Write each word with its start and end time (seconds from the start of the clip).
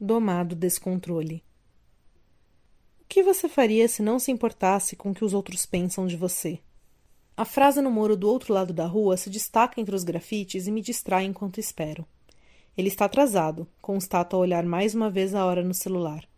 domado 0.00 0.56
descontrole. 0.56 1.44
O 3.00 3.04
que 3.08 3.22
você 3.22 3.48
faria 3.48 3.86
se 3.88 4.02
não 4.02 4.18
se 4.18 4.32
importasse 4.32 4.96
com 4.96 5.10
o 5.10 5.14
que 5.14 5.24
os 5.24 5.32
outros 5.32 5.64
pensam 5.64 6.06
de 6.06 6.16
você? 6.16 6.60
A 7.36 7.44
frase 7.44 7.80
no 7.80 7.90
muro 7.90 8.16
do 8.16 8.28
outro 8.28 8.52
lado 8.52 8.72
da 8.72 8.86
rua 8.86 9.16
se 9.16 9.30
destaca 9.30 9.80
entre 9.80 9.94
os 9.94 10.04
grafites 10.04 10.66
e 10.66 10.70
me 10.70 10.80
distrai 10.80 11.24
enquanto 11.24 11.60
espero. 11.60 12.06
Ele 12.76 12.88
está 12.88 13.04
atrasado, 13.04 13.68
constato 13.80 14.34
ao 14.34 14.42
olhar 14.42 14.64
mais 14.64 14.94
uma 14.94 15.08
vez 15.08 15.34
a 15.34 15.44
hora 15.44 15.62
no 15.62 15.74
celular. 15.74 16.28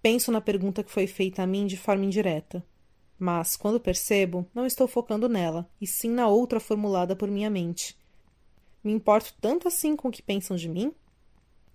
Penso 0.00 0.32
na 0.32 0.40
pergunta 0.40 0.82
que 0.82 0.90
foi 0.90 1.06
feita 1.06 1.42
a 1.42 1.46
mim 1.46 1.66
de 1.66 1.76
forma 1.76 2.04
indireta. 2.04 2.64
Mas, 3.18 3.56
quando 3.56 3.80
percebo, 3.80 4.46
não 4.54 4.64
estou 4.64 4.86
focando 4.86 5.28
nela, 5.28 5.68
e 5.80 5.86
sim 5.86 6.10
na 6.10 6.28
outra 6.28 6.60
formulada 6.60 7.16
por 7.16 7.28
minha 7.28 7.50
mente. 7.50 7.98
Me 8.82 8.92
importo 8.92 9.34
tanto 9.40 9.66
assim 9.66 9.96
com 9.96 10.08
o 10.08 10.12
que 10.12 10.22
pensam 10.22 10.56
de 10.56 10.68
mim? 10.68 10.94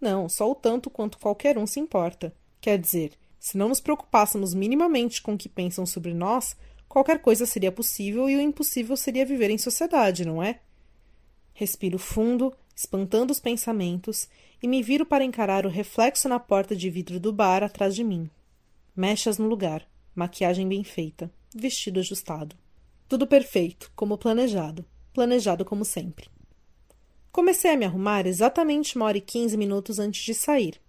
Não, 0.03 0.27
só 0.27 0.51
o 0.51 0.53
tanto 0.53 0.89
quanto 0.89 1.17
qualquer 1.17 1.57
um 1.57 1.65
se 1.65 1.79
importa. 1.79 2.35
Quer 2.59 2.77
dizer, 2.77 3.13
se 3.39 3.57
não 3.57 3.69
nos 3.69 3.79
preocupássemos 3.79 4.53
minimamente 4.53 5.21
com 5.21 5.33
o 5.33 5.37
que 5.37 5.47
pensam 5.47 5.85
sobre 5.85 6.13
nós, 6.13 6.57
qualquer 6.89 7.19
coisa 7.21 7.45
seria 7.45 7.71
possível 7.71 8.29
e 8.29 8.35
o 8.35 8.41
impossível 8.41 8.97
seria 8.97 9.25
viver 9.25 9.49
em 9.49 9.57
sociedade, 9.57 10.25
não 10.25 10.43
é? 10.43 10.59
Respiro 11.53 11.97
fundo, 11.97 12.53
espantando 12.75 13.31
os 13.31 13.39
pensamentos, 13.39 14.27
e 14.61 14.67
me 14.67 14.83
viro 14.83 15.05
para 15.05 15.23
encarar 15.23 15.65
o 15.65 15.69
reflexo 15.69 16.27
na 16.27 16.37
porta 16.37 16.75
de 16.75 16.89
vidro 16.89 17.17
do 17.17 17.31
bar 17.31 17.63
atrás 17.63 17.95
de 17.95 18.03
mim. 18.03 18.29
Mechas 18.93 19.37
no 19.37 19.47
lugar, 19.47 19.87
maquiagem 20.13 20.67
bem 20.67 20.83
feita, 20.83 21.31
vestido 21.55 22.01
ajustado. 22.01 22.57
Tudo 23.07 23.25
perfeito, 23.25 23.89
como 23.95 24.17
planejado, 24.17 24.83
planejado 25.13 25.63
como 25.63 25.85
sempre. 25.85 26.32
Comecei 27.33 27.71
a 27.71 27.75
me 27.75 27.83
arrumar 27.83 28.27
exatamente 28.27 28.95
uma 28.95 29.05
hora 29.05 29.17
e 29.17 29.21
quinze 29.21 29.57
minutos 29.57 29.97
antes 29.97 30.23
de 30.23 30.35
sair. 30.35 30.79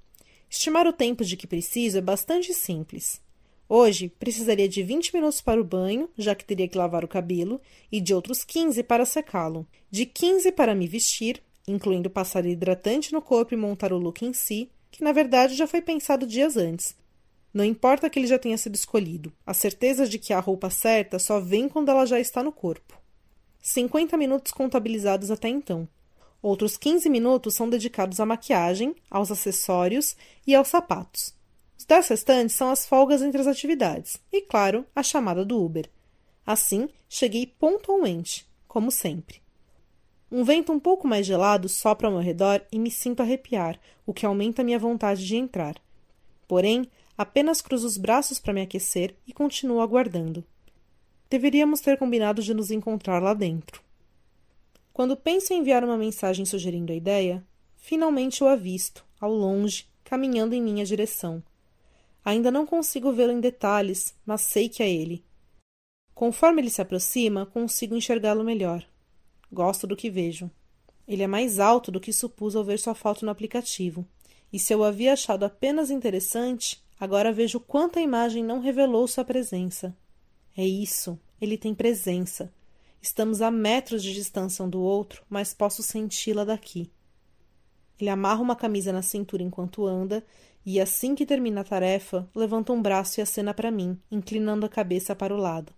Estimar 0.48 0.86
o 0.86 0.92
tempo 0.92 1.24
de 1.24 1.38
que 1.38 1.46
preciso 1.46 1.96
é 1.96 2.02
bastante 2.02 2.52
simples. 2.52 3.18
Hoje 3.66 4.10
precisaria 4.18 4.68
de 4.68 4.82
20 4.82 5.14
minutos 5.14 5.40
para 5.40 5.58
o 5.58 5.64
banho, 5.64 6.06
já 6.18 6.34
que 6.34 6.44
teria 6.44 6.68
que 6.68 6.76
lavar 6.76 7.02
o 7.02 7.08
cabelo, 7.08 7.62
e 7.90 7.98
de 7.98 8.12
outros 8.12 8.44
15 8.44 8.82
para 8.82 9.06
secá-lo, 9.06 9.66
de 9.90 10.04
15 10.04 10.52
para 10.52 10.74
me 10.74 10.86
vestir, 10.86 11.42
incluindo 11.66 12.10
passar 12.10 12.44
hidratante 12.44 13.10
no 13.10 13.22
corpo 13.22 13.54
e 13.54 13.56
montar 13.56 13.90
o 13.90 13.98
look 13.98 14.22
em 14.22 14.34
si, 14.34 14.68
que 14.90 15.02
na 15.02 15.12
verdade 15.12 15.54
já 15.54 15.66
foi 15.66 15.80
pensado 15.80 16.26
dias 16.26 16.58
antes. 16.58 16.94
Não 17.54 17.64
importa 17.64 18.10
que 18.10 18.18
ele 18.18 18.26
já 18.26 18.38
tenha 18.38 18.58
sido 18.58 18.74
escolhido, 18.74 19.32
a 19.46 19.54
certeza 19.54 20.06
de 20.06 20.18
que 20.18 20.34
a 20.34 20.40
roupa 20.40 20.68
certa 20.68 21.18
só 21.18 21.40
vem 21.40 21.70
quando 21.70 21.88
ela 21.88 22.04
já 22.04 22.20
está 22.20 22.42
no 22.42 22.52
corpo. 22.52 23.00
50 23.62 24.14
minutos 24.18 24.52
contabilizados 24.52 25.30
até 25.30 25.48
então. 25.48 25.88
Outros 26.44 26.76
15 26.76 27.08
minutos 27.08 27.54
são 27.54 27.70
dedicados 27.70 28.20
à 28.20 28.26
maquiagem, 28.26 28.94
aos 29.10 29.30
acessórios 29.32 30.14
e 30.46 30.54
aos 30.54 30.68
sapatos. 30.68 31.34
Os 31.78 31.86
dez 31.86 32.06
restantes 32.06 32.54
são 32.54 32.68
as 32.68 32.84
folgas 32.84 33.22
entre 33.22 33.40
as 33.40 33.46
atividades 33.46 34.20
e, 34.30 34.42
claro, 34.42 34.84
a 34.94 35.02
chamada 35.02 35.42
do 35.42 35.58
Uber. 35.58 35.88
Assim, 36.44 36.86
cheguei 37.08 37.46
pontualmente, 37.46 38.46
como 38.68 38.90
sempre. 38.90 39.40
Um 40.30 40.44
vento 40.44 40.70
um 40.70 40.78
pouco 40.78 41.08
mais 41.08 41.24
gelado 41.24 41.66
sopra 41.66 42.08
ao 42.08 42.12
meu 42.12 42.20
redor 42.20 42.60
e 42.70 42.78
me 42.78 42.90
sinto 42.90 43.22
arrepiar, 43.22 43.80
o 44.04 44.12
que 44.12 44.26
aumenta 44.26 44.62
minha 44.62 44.78
vontade 44.78 45.26
de 45.26 45.36
entrar. 45.36 45.76
Porém, 46.46 46.86
apenas 47.16 47.62
cruzo 47.62 47.86
os 47.86 47.96
braços 47.96 48.38
para 48.38 48.52
me 48.52 48.60
aquecer 48.60 49.16
e 49.26 49.32
continuo 49.32 49.80
aguardando. 49.80 50.44
Deveríamos 51.30 51.80
ter 51.80 51.96
combinado 51.96 52.42
de 52.42 52.52
nos 52.52 52.70
encontrar 52.70 53.22
lá 53.22 53.32
dentro. 53.32 53.83
Quando 54.94 55.16
penso 55.16 55.52
em 55.52 55.58
enviar 55.58 55.82
uma 55.82 55.98
mensagem 55.98 56.44
sugerindo 56.44 56.92
a 56.92 56.94
ideia, 56.94 57.44
finalmente 57.74 58.44
o 58.44 58.46
avisto, 58.46 59.04
ao 59.20 59.32
longe, 59.32 59.88
caminhando 60.04 60.54
em 60.54 60.62
minha 60.62 60.84
direção. 60.84 61.42
Ainda 62.24 62.48
não 62.48 62.64
consigo 62.64 63.10
vê-lo 63.10 63.32
em 63.32 63.40
detalhes, 63.40 64.14
mas 64.24 64.42
sei 64.42 64.68
que 64.68 64.84
é 64.84 64.88
ele. 64.88 65.24
Conforme 66.14 66.62
ele 66.62 66.70
se 66.70 66.80
aproxima, 66.80 67.44
consigo 67.44 67.96
enxergá-lo 67.96 68.44
melhor. 68.44 68.86
Gosto 69.52 69.84
do 69.84 69.96
que 69.96 70.08
vejo. 70.08 70.48
Ele 71.08 71.24
é 71.24 71.26
mais 71.26 71.58
alto 71.58 71.90
do 71.90 71.98
que 71.98 72.12
supus 72.12 72.54
ao 72.54 72.62
ver 72.62 72.78
sua 72.78 72.94
foto 72.94 73.24
no 73.24 73.32
aplicativo, 73.32 74.06
e 74.52 74.60
se 74.60 74.72
eu 74.72 74.84
havia 74.84 75.14
achado 75.14 75.42
apenas 75.42 75.90
interessante, 75.90 76.80
agora 77.00 77.32
vejo 77.32 77.58
quanto 77.58 77.98
a 77.98 78.02
imagem 78.02 78.44
não 78.44 78.60
revelou 78.60 79.08
sua 79.08 79.24
presença. 79.24 79.92
É 80.56 80.64
isso, 80.64 81.18
ele 81.40 81.58
tem 81.58 81.74
presença 81.74 82.54
Estamos 83.04 83.42
a 83.42 83.50
metros 83.50 84.02
de 84.02 84.14
distância 84.14 84.64
um 84.64 84.68
do 84.70 84.80
outro, 84.80 85.26
mas 85.28 85.52
posso 85.52 85.82
senti-la 85.82 86.42
daqui. 86.42 86.90
Ele 88.00 88.08
amarra 88.08 88.40
uma 88.40 88.56
camisa 88.56 88.94
na 88.94 89.02
cintura 89.02 89.42
enquanto 89.42 89.86
anda 89.86 90.24
e, 90.64 90.80
assim 90.80 91.14
que 91.14 91.26
termina 91.26 91.60
a 91.60 91.64
tarefa, 91.64 92.26
levanta 92.34 92.72
um 92.72 92.80
braço 92.80 93.20
e 93.20 93.22
acena 93.22 93.52
para 93.52 93.70
mim, 93.70 94.00
inclinando 94.10 94.64
a 94.64 94.70
cabeça 94.70 95.14
para 95.14 95.34
o 95.34 95.36
lado. 95.36 95.70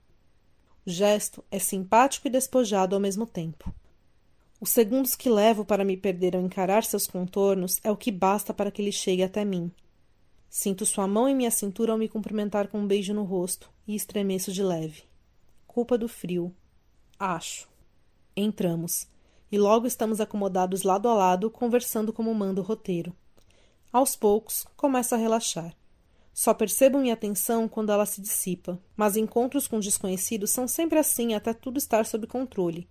O 0.86 0.90
gesto 0.90 1.44
é 1.50 1.58
simpático 1.58 2.28
e 2.28 2.30
despojado 2.30 2.94
ao 2.94 3.00
mesmo 3.00 3.26
tempo. 3.26 3.74
Os 4.60 4.70
segundos 4.70 5.16
que 5.16 5.28
levo 5.28 5.64
para 5.64 5.84
me 5.84 5.96
perder 5.96 6.36
ao 6.36 6.42
encarar 6.42 6.84
seus 6.84 7.08
contornos 7.08 7.80
é 7.82 7.90
o 7.90 7.96
que 7.96 8.12
basta 8.12 8.54
para 8.54 8.70
que 8.70 8.80
ele 8.80 8.92
chegue 8.92 9.24
até 9.24 9.44
mim. 9.44 9.72
Sinto 10.48 10.86
sua 10.86 11.08
mão 11.08 11.28
em 11.28 11.34
minha 11.34 11.50
cintura 11.50 11.90
ao 11.90 11.98
me 11.98 12.08
cumprimentar 12.08 12.68
com 12.68 12.78
um 12.78 12.86
beijo 12.86 13.12
no 13.12 13.24
rosto 13.24 13.68
e 13.84 13.96
estremeço 13.96 14.52
de 14.52 14.62
leve. 14.62 15.02
Culpa 15.66 15.98
do 15.98 16.08
frio, 16.08 16.54
Acho. 17.18 17.68
Entramos. 18.36 19.08
E 19.50 19.58
logo 19.58 19.86
estamos 19.86 20.20
acomodados 20.20 20.82
lado 20.82 21.08
a 21.08 21.14
lado, 21.14 21.50
conversando 21.50 22.12
como 22.12 22.34
manda 22.34 22.60
o 22.60 22.64
roteiro. 22.64 23.14
Aos 23.92 24.14
poucos, 24.14 24.66
começo 24.76 25.14
a 25.14 25.18
relaxar. 25.18 25.74
Só 26.34 26.52
percebo 26.52 26.98
minha 26.98 27.14
atenção 27.14 27.66
quando 27.66 27.90
ela 27.90 28.04
se 28.04 28.20
dissipa, 28.20 28.78
mas 28.94 29.16
encontros 29.16 29.66
com 29.66 29.80
desconhecidos 29.80 30.50
são 30.50 30.68
sempre 30.68 30.98
assim 30.98 31.32
até 31.32 31.54
tudo 31.54 31.78
estar 31.78 32.04
sob 32.04 32.26
controle. 32.26 32.86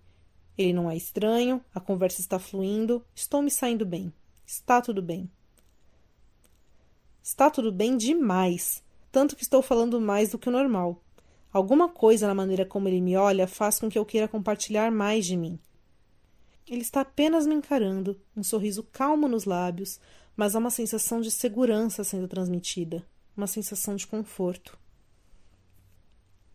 Ele 0.58 0.72
não 0.72 0.90
é 0.90 0.96
estranho, 0.96 1.64
a 1.72 1.78
conversa 1.78 2.20
está 2.20 2.40
fluindo, 2.40 3.04
estou 3.14 3.40
me 3.42 3.50
saindo 3.50 3.86
bem. 3.86 4.12
Está 4.44 4.80
tudo 4.80 5.00
bem. 5.00 5.30
Está 7.22 7.48
tudo 7.48 7.70
bem 7.70 7.96
demais, 7.96 8.82
tanto 9.12 9.36
que 9.36 9.42
estou 9.42 9.62
falando 9.62 10.00
mais 10.00 10.30
do 10.30 10.38
que 10.38 10.48
o 10.48 10.52
normal. 10.52 11.00
Alguma 11.52 11.88
coisa 11.88 12.26
na 12.26 12.34
maneira 12.34 12.66
como 12.66 12.88
ele 12.88 13.00
me 13.00 13.16
olha 13.16 13.46
faz 13.46 13.78
com 13.78 13.88
que 13.88 13.98
eu 13.98 14.04
queira 14.04 14.28
compartilhar 14.28 14.90
mais 14.90 15.24
de 15.24 15.36
mim. 15.36 15.58
Ele 16.68 16.82
está 16.82 17.02
apenas 17.02 17.46
me 17.46 17.54
encarando, 17.54 18.20
um 18.36 18.42
sorriso 18.42 18.82
calmo 18.82 19.28
nos 19.28 19.44
lábios, 19.44 20.00
mas 20.36 20.54
há 20.54 20.58
uma 20.58 20.70
sensação 20.70 21.20
de 21.20 21.30
segurança 21.30 22.02
sendo 22.04 22.26
transmitida, 22.28 23.06
uma 23.36 23.46
sensação 23.46 23.94
de 23.96 24.06
conforto. 24.06 24.76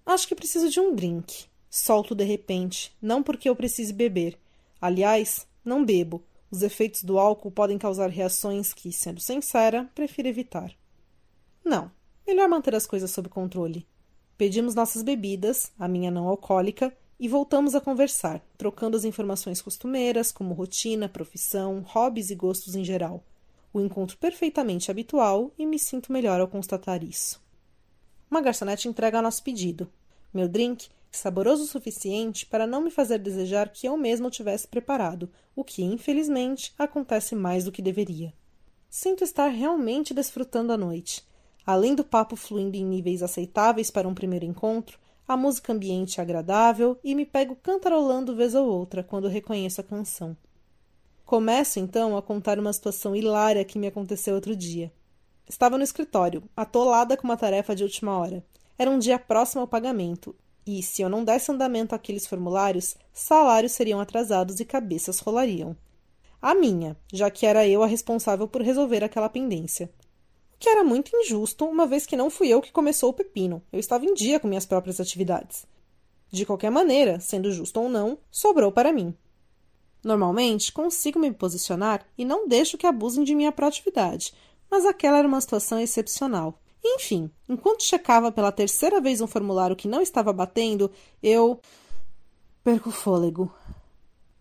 Acho 0.06 0.28
que 0.28 0.36
preciso 0.36 0.70
de 0.70 0.80
um 0.80 0.94
drink. 0.94 1.46
Solto 1.70 2.14
de 2.14 2.26
repente, 2.26 2.94
não 3.02 3.24
porque 3.24 3.48
eu 3.48 3.56
precise 3.56 3.94
beber. 3.94 4.38
Aliás, 4.82 5.48
não 5.64 5.86
bebo. 5.86 6.22
Os 6.52 6.62
efeitos 6.62 7.02
do 7.02 7.18
álcool 7.18 7.50
podem 7.50 7.78
causar 7.78 8.10
reações 8.10 8.74
que, 8.74 8.92
sendo 8.92 9.22
sincera, 9.22 9.90
prefiro 9.96 10.28
evitar. 10.28 10.76
Não, 11.64 11.90
melhor 12.28 12.50
manter 12.50 12.76
as 12.76 12.86
coisas 12.86 13.10
sob 13.10 13.30
controle. 13.30 13.88
Pedimos 14.42 14.74
nossas 14.74 15.04
bebidas, 15.04 15.72
a 15.78 15.88
minha 15.88 16.10
não 16.10 16.28
alcoólica, 16.28 16.92
e 17.20 17.28
voltamos 17.28 17.76
a 17.76 17.80
conversar, 17.80 18.44
trocando 18.58 18.98
as 18.98 19.06
informações 19.06 19.62
costumeiras, 19.62 20.32
como 20.32 20.56
rotina, 20.56 21.08
profissão, 21.08 21.82
hobbies 21.86 22.32
e 22.32 22.36
gostos 22.36 22.74
em 22.74 22.84
geral. 22.84 23.24
O 23.72 23.80
encontro 23.80 24.18
perfeitamente 24.18 24.90
habitual 24.90 25.52
e 25.60 25.66
me 25.68 25.78
sinto 25.78 26.12
melhor 26.12 26.42
ao 26.42 26.48
constatar 26.48 27.04
isso. 27.04 27.40
Uma 28.32 28.42
garçonete 28.42 28.88
entrega 28.88 29.22
nosso 29.22 29.44
pedido. 29.44 29.88
Meu 30.34 30.48
drink, 30.48 30.90
saboroso 31.12 31.66
o 31.66 31.68
suficiente 31.68 32.48
para 32.48 32.66
não 32.66 32.82
me 32.82 32.90
fazer 32.90 33.20
desejar 33.20 33.70
que 33.70 33.88
eu 33.88 33.96
mesmo 33.96 34.32
tivesse 34.32 34.68
preparado, 34.68 35.30
o 35.56 35.64
que, 35.64 35.84
infelizmente, 35.84 36.74
acontece 36.80 37.36
mais 37.36 37.66
do 37.66 37.72
que 37.72 37.80
deveria. 37.80 38.34
Sinto 38.90 39.24
estar 39.24 39.50
realmente 39.50 40.16
desfrutando 40.16 40.74
a 40.74 40.78
noite 40.78 41.30
Além 41.66 41.94
do 41.94 42.04
papo 42.04 42.36
fluindo 42.36 42.76
em 42.76 42.86
níveis 42.86 43.22
aceitáveis 43.22 43.92
para 43.92 44.08
um 44.08 44.16
primeiro 44.16 44.46
encontro, 44.46 45.00
a 45.28 45.38
música 45.38 45.72
ambiente 45.72 46.20
é 46.20 46.24
agradável 46.24 46.98
e 47.04 47.14
me 47.14 47.26
pego 47.26 47.56
cantarolando 47.56 48.36
vez 48.36 48.56
ou 48.56 48.68
outra 48.68 49.04
quando 49.04 49.28
reconheço 49.28 49.80
a 49.80 49.84
canção. 49.84 50.36
Começo 51.26 51.80
então 51.80 52.18
a 52.18 52.22
contar 52.22 52.60
uma 52.60 52.74
situação 52.74 53.16
hilária 53.16 53.64
que 53.64 53.80
me 53.80 53.88
aconteceu 53.88 54.36
outro 54.36 54.56
dia. 54.56 54.92
Estava 55.48 55.78
no 55.78 55.84
escritório, 55.84 56.44
atolada 56.56 57.16
com 57.16 57.24
uma 57.26 57.38
tarefa 57.38 57.76
de 57.76 57.84
última 57.84 58.18
hora. 58.18 58.44
Era 58.78 58.90
um 58.90 59.00
dia 59.00 59.20
próximo 59.20 59.62
ao 59.62 59.68
pagamento, 59.68 60.36
e 60.66 60.82
se 60.82 61.02
eu 61.02 61.10
não 61.10 61.24
desse 61.24 61.52
andamento 61.52 61.94
àqueles 61.96 62.26
formulários, 62.26 62.96
salários 63.14 63.72
seriam 63.72 64.00
atrasados 64.00 64.60
e 64.60 64.66
cabeças 64.66 65.20
rolariam. 65.20 65.78
A 66.42 66.56
minha, 66.56 66.98
já 67.14 67.30
que 67.30 67.46
era 67.46 67.68
eu 67.68 67.84
a 67.84 67.88
responsável 67.88 68.48
por 68.48 68.62
resolver 68.62 69.04
aquela 69.04 69.30
pendência 69.30 69.90
que 70.62 70.70
era 70.70 70.84
muito 70.84 71.14
injusto, 71.16 71.66
uma 71.66 71.88
vez 71.88 72.06
que 72.06 72.16
não 72.16 72.30
fui 72.30 72.48
eu 72.48 72.62
que 72.62 72.72
começou 72.72 73.10
o 73.10 73.14
pepino. 73.14 73.64
Eu 73.74 73.80
estava 73.80 74.06
em 74.06 74.14
dia 74.14 74.40
com 74.40 74.48
minhas 74.48 74.66
próprias 74.66 75.00
atividades. 75.00 75.66
De 76.30 76.46
qualquer 76.46 76.70
maneira, 76.70 77.20
sendo 77.20 77.52
justo 77.52 77.82
ou 77.82 77.90
não, 77.90 78.20
sobrou 78.30 78.72
para 78.72 78.94
mim. 78.94 79.14
Normalmente, 80.04 80.72
consigo 80.72 81.20
me 81.20 81.32
posicionar 81.32 82.06
e 82.16 82.24
não 82.24 82.48
deixo 82.48 82.78
que 82.78 82.86
abusem 82.86 83.24
de 83.24 83.34
minha 83.34 83.52
proatividade, 83.52 84.34
mas 84.70 84.86
aquela 84.86 85.18
era 85.18 85.28
uma 85.28 85.42
situação 85.42 85.80
excepcional. 85.80 86.60
Enfim, 86.84 87.32
enquanto 87.50 87.84
checava 87.84 88.32
pela 88.32 88.52
terceira 88.52 89.02
vez 89.02 89.20
um 89.20 89.28
formulário 89.28 89.76
que 89.76 89.88
não 89.88 90.00
estava 90.00 90.32
batendo, 90.32 90.92
eu. 91.24 91.60
perco 92.64 92.90
o 92.90 92.94
fôlego. 92.94 93.52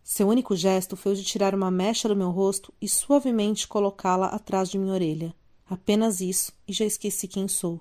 Seu 0.05 0.29
único 0.29 0.55
gesto 0.55 0.97
foi 0.97 1.13
o 1.13 1.17
de 1.17 1.25
tirar 1.25 1.55
uma 1.55 1.71
mecha 1.71 2.09
do 2.09 2.17
meu 2.17 2.31
rosto 2.31 2.75
e 2.81 2.87
suavemente 2.89 3.67
colocá-la 3.67 4.27
atrás 4.27 4.69
de 4.69 4.79
minha 4.79 4.93
orelha. 4.93 5.35
Apenas 5.71 6.21
isso, 6.21 6.53
e 6.67 6.73
já 6.73 6.85
esqueci 6.85 7.29
quem 7.29 7.47
sou. 7.47 7.81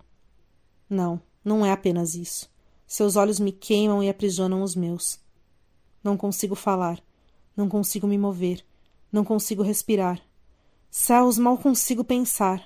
Não, 0.87 1.19
não 1.43 1.65
é 1.65 1.71
apenas 1.71 2.13
isso. 2.13 2.47
Seus 2.85 3.15
olhos 3.15 3.39
me 3.39 3.51
queimam 3.51 4.03
e 4.03 4.07
aprisionam 4.07 4.61
os 4.61 4.75
meus. 4.75 5.19
Não 6.03 6.15
consigo 6.15 6.53
falar. 6.53 7.03
Não 7.57 7.67
consigo 7.67 8.05
me 8.05 8.15
mover. 8.15 8.63
Não 9.11 9.25
consigo 9.25 9.63
respirar. 9.63 10.21
Céus, 10.91 11.39
mal 11.39 11.57
consigo 11.57 12.03
pensar. 12.03 12.63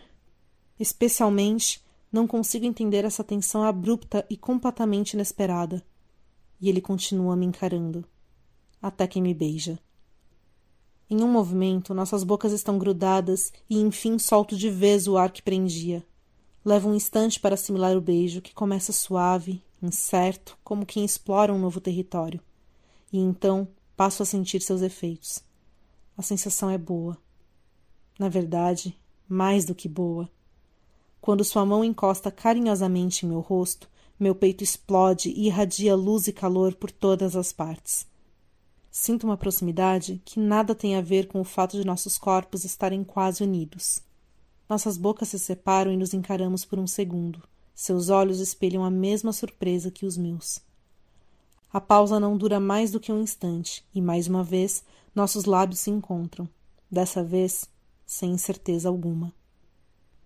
Especialmente, 0.78 1.82
não 2.12 2.28
consigo 2.28 2.66
entender 2.66 3.06
essa 3.06 3.24
tensão 3.24 3.64
abrupta 3.64 4.26
e 4.30 4.36
completamente 4.36 5.14
inesperada. 5.14 5.86
E 6.60 6.68
ele 6.68 6.82
continua 6.82 7.38
me 7.38 7.46
encarando. 7.46 8.04
Até 8.82 9.08
que 9.08 9.22
me 9.22 9.34
beija. 9.34 9.80
Em 11.10 11.22
um 11.22 11.28
movimento, 11.28 11.94
nossas 11.94 12.24
bocas 12.24 12.52
estão 12.52 12.78
grudadas 12.78 13.52
e 13.70 13.80
enfim 13.80 14.18
solto 14.18 14.56
de 14.56 14.70
vez 14.70 15.08
o 15.08 15.18
ar 15.18 15.32
que 15.32 15.42
prendia. 15.42 16.06
Levo 16.66 16.90
um 16.90 16.96
instante 16.96 17.40
para 17.40 17.56
assimilar 17.56 17.96
o 17.96 18.02
beijo, 18.02 18.42
que 18.42 18.54
começa 18.54 18.94
suave, 18.94 19.62
incerto, 19.82 20.58
como 20.64 20.86
quem 20.86 21.04
explora 21.04 21.54
um 21.54 21.60
novo 21.60 21.82
território. 21.82 22.40
E 23.12 23.20
então 23.20 23.68
passo 23.98 24.24
a 24.24 24.26
sentir 24.26 24.62
seus 24.62 24.82
efeitos. 24.82 25.44
A 26.18 26.22
sensação 26.22 26.70
é 26.70 26.78
boa. 26.78 27.18
Na 28.18 28.30
verdade, 28.30 28.98
mais 29.28 29.66
do 29.66 29.76
que 29.76 29.90
boa. 29.90 30.30
Quando 31.20 31.44
sua 31.44 31.66
mão 31.66 31.84
encosta 31.84 32.32
carinhosamente 32.32 33.26
em 33.26 33.30
meu 33.30 33.40
rosto, 33.40 33.90
meu 34.20 34.34
peito 34.34 34.64
explode 34.64 35.30
e 35.30 35.48
irradia 35.48 35.96
luz 35.96 36.28
e 36.28 36.34
calor 36.34 36.76
por 36.76 36.92
todas 36.92 37.36
as 37.36 37.52
partes. 37.52 38.06
Sinto 38.96 39.24
uma 39.24 39.36
proximidade 39.36 40.22
que 40.24 40.40
nada 40.40 40.76
tem 40.76 40.96
a 40.96 41.02
ver 41.02 41.28
com 41.28 41.42
o 41.42 41.44
fato 41.44 41.76
de 41.76 41.84
nossos 41.84 42.16
corpos 42.16 42.64
estarem 42.64 43.04
quase 43.04 43.44
unidos. 43.44 44.04
Nossas 44.70 44.98
bocas 44.98 45.30
se 45.30 45.40
separam 45.40 45.92
e 45.92 45.98
nos 45.98 46.14
encaramos 46.14 46.64
por 46.64 46.78
um 46.78 46.86
segundo. 46.86 47.42
Seus 47.74 48.10
olhos 48.10 48.40
espelham 48.40 48.84
a 48.84 48.92
mesma 48.92 49.34
surpresa 49.34 49.90
que 49.90 50.06
os 50.06 50.16
meus. 50.16 50.60
A 51.72 51.82
pausa 51.82 52.20
não 52.20 52.38
dura 52.38 52.60
mais 52.60 52.92
do 52.92 53.00
que 53.00 53.12
um 53.12 53.20
instante, 53.20 53.84
e 53.96 54.00
mais 54.00 54.28
uma 54.28 54.44
vez 54.44 54.84
nossos 55.16 55.46
lábios 55.46 55.80
se 55.80 55.90
encontram. 55.90 56.48
Dessa 56.90 57.24
vez, 57.24 57.68
sem 58.06 58.34
incerteza 58.34 58.90
alguma. 58.90 59.34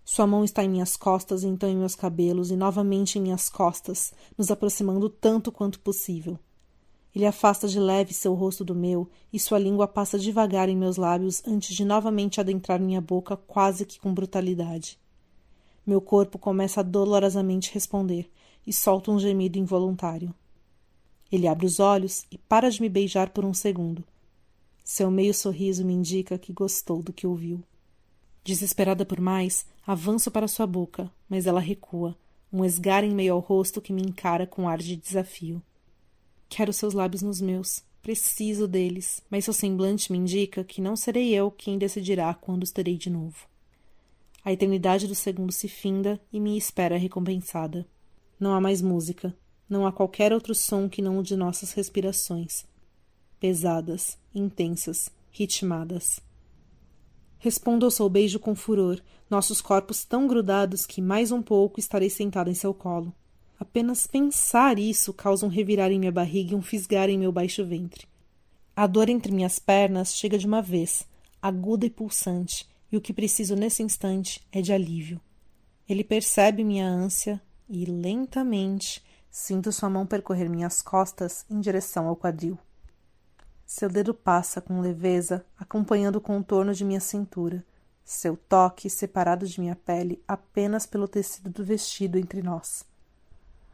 Sua 0.04 0.28
mão 0.28 0.44
está 0.44 0.62
em 0.62 0.70
minhas 0.70 0.98
costas, 0.98 1.46
então 1.46 1.70
em 1.70 1.78
meus 1.78 1.96
cabelos, 1.96 2.52
e 2.52 2.58
novamente 2.58 3.18
em 3.18 3.22
minhas 3.22 3.50
costas, 3.50 4.12
nos 4.38 4.52
aproximando 4.52 5.08
tanto 5.08 5.54
quanto 5.54 5.80
possível. 5.80 6.38
Ele 7.18 7.26
afasta 7.26 7.68
de 7.68 7.80
leve 7.80 8.14
seu 8.14 8.36
rosto 8.36 8.64
do 8.64 8.76
meu, 8.76 9.10
e 9.34 9.40
sua 9.40 9.58
língua 9.58 9.88
passa 9.88 10.20
devagar 10.20 10.70
em 10.70 10.78
meus 10.78 10.98
lábios 10.98 11.42
antes 11.48 11.76
de 11.76 11.84
novamente 11.84 12.40
adentrar 12.40 12.80
minha 12.80 13.02
boca 13.02 13.36
quase 13.36 13.88
que 13.88 14.00
com 14.00 14.14
brutalidade. 14.14 15.00
Meu 15.84 16.00
corpo 16.00 16.38
começa 16.38 16.82
a 16.82 16.84
dolorosamente 16.84 17.74
responder, 17.74 18.30
e 18.68 18.72
solta 18.72 19.10
um 19.10 19.18
gemido 19.18 19.58
involuntário. 19.58 20.32
Ele 21.32 21.48
abre 21.48 21.66
os 21.66 21.80
olhos 21.80 22.24
e 22.30 22.38
para 22.38 22.70
de 22.70 22.80
me 22.80 22.88
beijar 22.88 23.32
por 23.32 23.44
um 23.44 23.54
segundo. 23.54 24.04
Seu 24.84 25.10
meio 25.10 25.34
sorriso 25.34 25.84
me 25.84 25.94
indica 25.94 26.38
que 26.38 26.54
gostou 26.54 27.02
do 27.02 27.12
que 27.12 27.26
ouviu. 27.26 27.64
Desesperada 28.44 29.04
por 29.04 29.20
mais, 29.20 29.66
avanço 29.88 30.30
para 30.30 30.48
sua 30.48 30.68
boca, 30.68 31.12
mas 31.28 31.48
ela 31.48 31.60
recua, 31.60 32.16
um 32.54 32.64
esgar 32.64 33.04
em 33.04 33.16
meio 33.16 33.34
ao 33.34 33.40
rosto 33.40 33.82
que 33.82 33.92
me 33.92 34.04
encara 34.04 34.46
com 34.46 34.70
ar 34.70 34.78
de 34.78 34.96
desafio. 34.96 35.64
Quero 36.50 36.72
seus 36.74 36.94
lábios 36.94 37.22
nos 37.22 37.42
meus. 37.42 37.84
Preciso 38.02 38.68
deles, 38.68 39.22
mas 39.30 39.46
seu 39.46 39.54
semblante 39.54 40.12
me 40.12 40.18
indica 40.18 40.64
que 40.64 40.82
não 40.82 40.96
serei 40.96 41.34
eu 41.34 41.52
quem 41.52 41.78
decidirá 41.78 42.34
quando 42.34 42.64
os 42.64 42.72
terei 42.72 42.98
de 42.98 43.10
novo. 43.10 43.48
A 44.46 44.54
eternidade 44.54 45.08
do 45.08 45.16
segundo 45.16 45.52
se 45.52 45.68
finda 45.68 46.20
e 46.32 46.40
me 46.40 46.58
espera 46.58 46.98
recompensada. 46.98 47.86
Não 48.40 48.54
há 48.54 48.62
mais 48.62 48.82
música, 48.82 49.36
não 49.70 49.86
há 49.86 49.92
qualquer 49.92 50.32
outro 50.32 50.56
som 50.56 50.88
que 50.88 51.02
não 51.02 51.20
o 51.20 51.24
de 51.24 51.36
nossas 51.36 51.74
respirações. 51.74 52.66
Pesadas, 53.42 54.18
intensas, 54.34 55.10
ritmadas. 55.32 56.22
Respondo 57.40 57.86
ao 57.86 57.92
seu 57.92 58.08
beijo 58.08 58.40
com 58.40 58.56
furor, 58.56 59.02
nossos 59.30 59.60
corpos 59.60 60.06
tão 60.06 60.28
grudados 60.28 60.86
que 60.86 61.02
mais 61.02 61.32
um 61.32 61.42
pouco 61.42 61.80
estarei 61.80 62.10
sentada 62.10 62.50
em 62.50 62.54
seu 62.54 62.74
colo. 62.74 63.14
Apenas 63.60 64.08
pensar 64.08 64.78
isso 64.78 65.14
causa 65.14 65.46
um 65.46 65.50
revirar 65.50 65.92
em 65.92 66.00
minha 66.00 66.12
barriga 66.12 66.54
e 66.54 66.56
um 66.56 66.62
fisgar 66.62 67.10
em 67.10 67.18
meu 67.18 67.32
baixo 67.32 67.66
ventre. 67.66 68.08
A 68.76 68.86
dor 68.86 69.10
entre 69.10 69.32
minhas 69.32 69.58
pernas 69.58 70.16
chega 70.16 70.38
de 70.38 70.46
uma 70.46 70.62
vez, 70.62 71.08
aguda 71.42 71.86
e 71.86 71.90
pulsante, 71.90 72.68
e 72.92 72.98
o 72.98 73.02
que 73.02 73.14
preciso 73.14 73.56
nesse 73.56 73.82
instante 73.82 74.46
é 74.52 74.62
de 74.62 74.72
alívio. 74.72 75.20
Ele 75.90 76.04
percebe 76.04 76.64
minha 76.64 76.88
ânsia 76.88 77.42
e, 77.68 77.86
lentamente, 77.86 79.02
Sinto 79.40 79.72
sua 79.72 79.88
mão 79.88 80.04
percorrer 80.04 80.50
minhas 80.50 80.82
costas 80.82 81.46
em 81.48 81.60
direção 81.60 82.08
ao 82.08 82.16
quadril. 82.16 82.58
Seu 83.68 83.88
dedo 83.88 84.12
passa 84.12 84.60
com 84.60 84.82
leveza, 84.82 85.46
acompanhando 85.60 86.16
o 86.16 86.22
contorno 86.22 86.74
de 86.74 86.84
minha 86.84 87.00
cintura, 87.00 87.64
seu 88.04 88.36
toque 88.36 88.90
separado 88.90 89.46
de 89.46 89.60
minha 89.60 89.76
pele 89.76 90.24
apenas 90.28 90.88
pelo 90.88 91.08
tecido 91.08 91.52
do 91.52 91.64
vestido 91.64 92.18
entre 92.18 92.42
nós. 92.42 92.84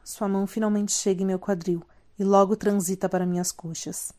Sua 0.04 0.28
mão 0.28 0.46
finalmente 0.46 0.92
chega 0.92 1.24
em 1.24 1.26
meu 1.26 1.40
quadril 1.40 1.82
e 2.20 2.24
logo 2.24 2.56
transita 2.56 3.08
para 3.08 3.26
minhas 3.26 3.52
coxas. 3.52 4.12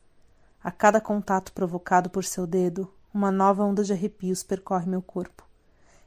A 0.63 0.71
cada 0.71 1.01
contato 1.01 1.53
provocado 1.53 2.09
por 2.09 2.25
seu 2.25 2.47
dedo, 2.47 2.91
uma 3.13 3.31
nova 3.31 3.63
onda 3.63 3.85
de 3.85 3.93
arrepios 3.93 4.43
percorre 4.43 4.89
meu 4.89 5.03
corpo. 5.03 5.45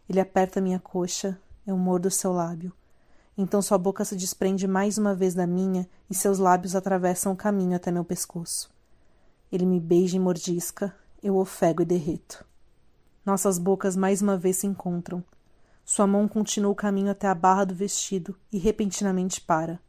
Ele 0.10 0.20
aperta 0.20 0.60
minha 0.60 0.80
coxa, 0.80 1.40
eu 1.66 1.78
mordo 1.78 2.10
seu 2.10 2.34
lábio. 2.34 2.74
Então 3.38 3.62
sua 3.62 3.78
boca 3.78 4.04
se 4.04 4.16
desprende 4.16 4.68
mais 4.68 4.98
uma 4.98 5.14
vez 5.14 5.36
da 5.36 5.46
minha 5.46 5.88
e 6.10 6.16
seus 6.16 6.40
lábios 6.40 6.76
atravessam 6.76 7.34
o 7.34 7.36
caminho 7.36 7.76
até 7.76 7.92
meu 7.92 8.04
pescoço. 8.04 8.72
Ele 9.52 9.66
me 9.66 9.80
beija 9.80 10.18
e 10.18 10.20
mordisca, 10.20 10.94
eu 11.22 11.38
ofego 11.38 11.84
e 11.84 11.86
derreto. 11.86 12.44
Nossas 13.24 13.60
bocas 13.60 13.96
mais 13.96 14.22
uma 14.22 14.38
vez 14.38 14.58
se 14.58 14.68
encontram. 14.68 15.24
Sua 15.98 16.06
mão 16.06 16.28
continua 16.28 16.72
o 16.72 16.76
caminho 16.76 17.10
até 17.10 17.26
a 17.26 17.34
barra 17.34 17.66
do 17.66 17.74
vestido 17.74 18.38
e 18.52 18.60
repentinamente 18.60 19.42
para. 19.42 19.80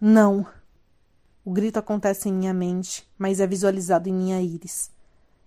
Não! 0.00 0.46
O 1.44 1.50
grito 1.50 1.76
acontece 1.76 2.28
em 2.28 2.32
minha 2.32 2.54
mente, 2.54 3.04
mas 3.18 3.40
é 3.40 3.48
visualizado 3.48 4.08
em 4.08 4.12
minha 4.12 4.40
íris. 4.40 4.92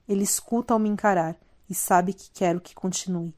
Ele 0.06 0.26
escuta 0.26 0.74
ao 0.74 0.80
me 0.80 0.90
encarar 0.90 1.38
e 1.70 1.74
sabe 1.74 2.12
que 2.12 2.30
quero 2.32 2.60
que 2.60 2.76
continue. 2.76 3.34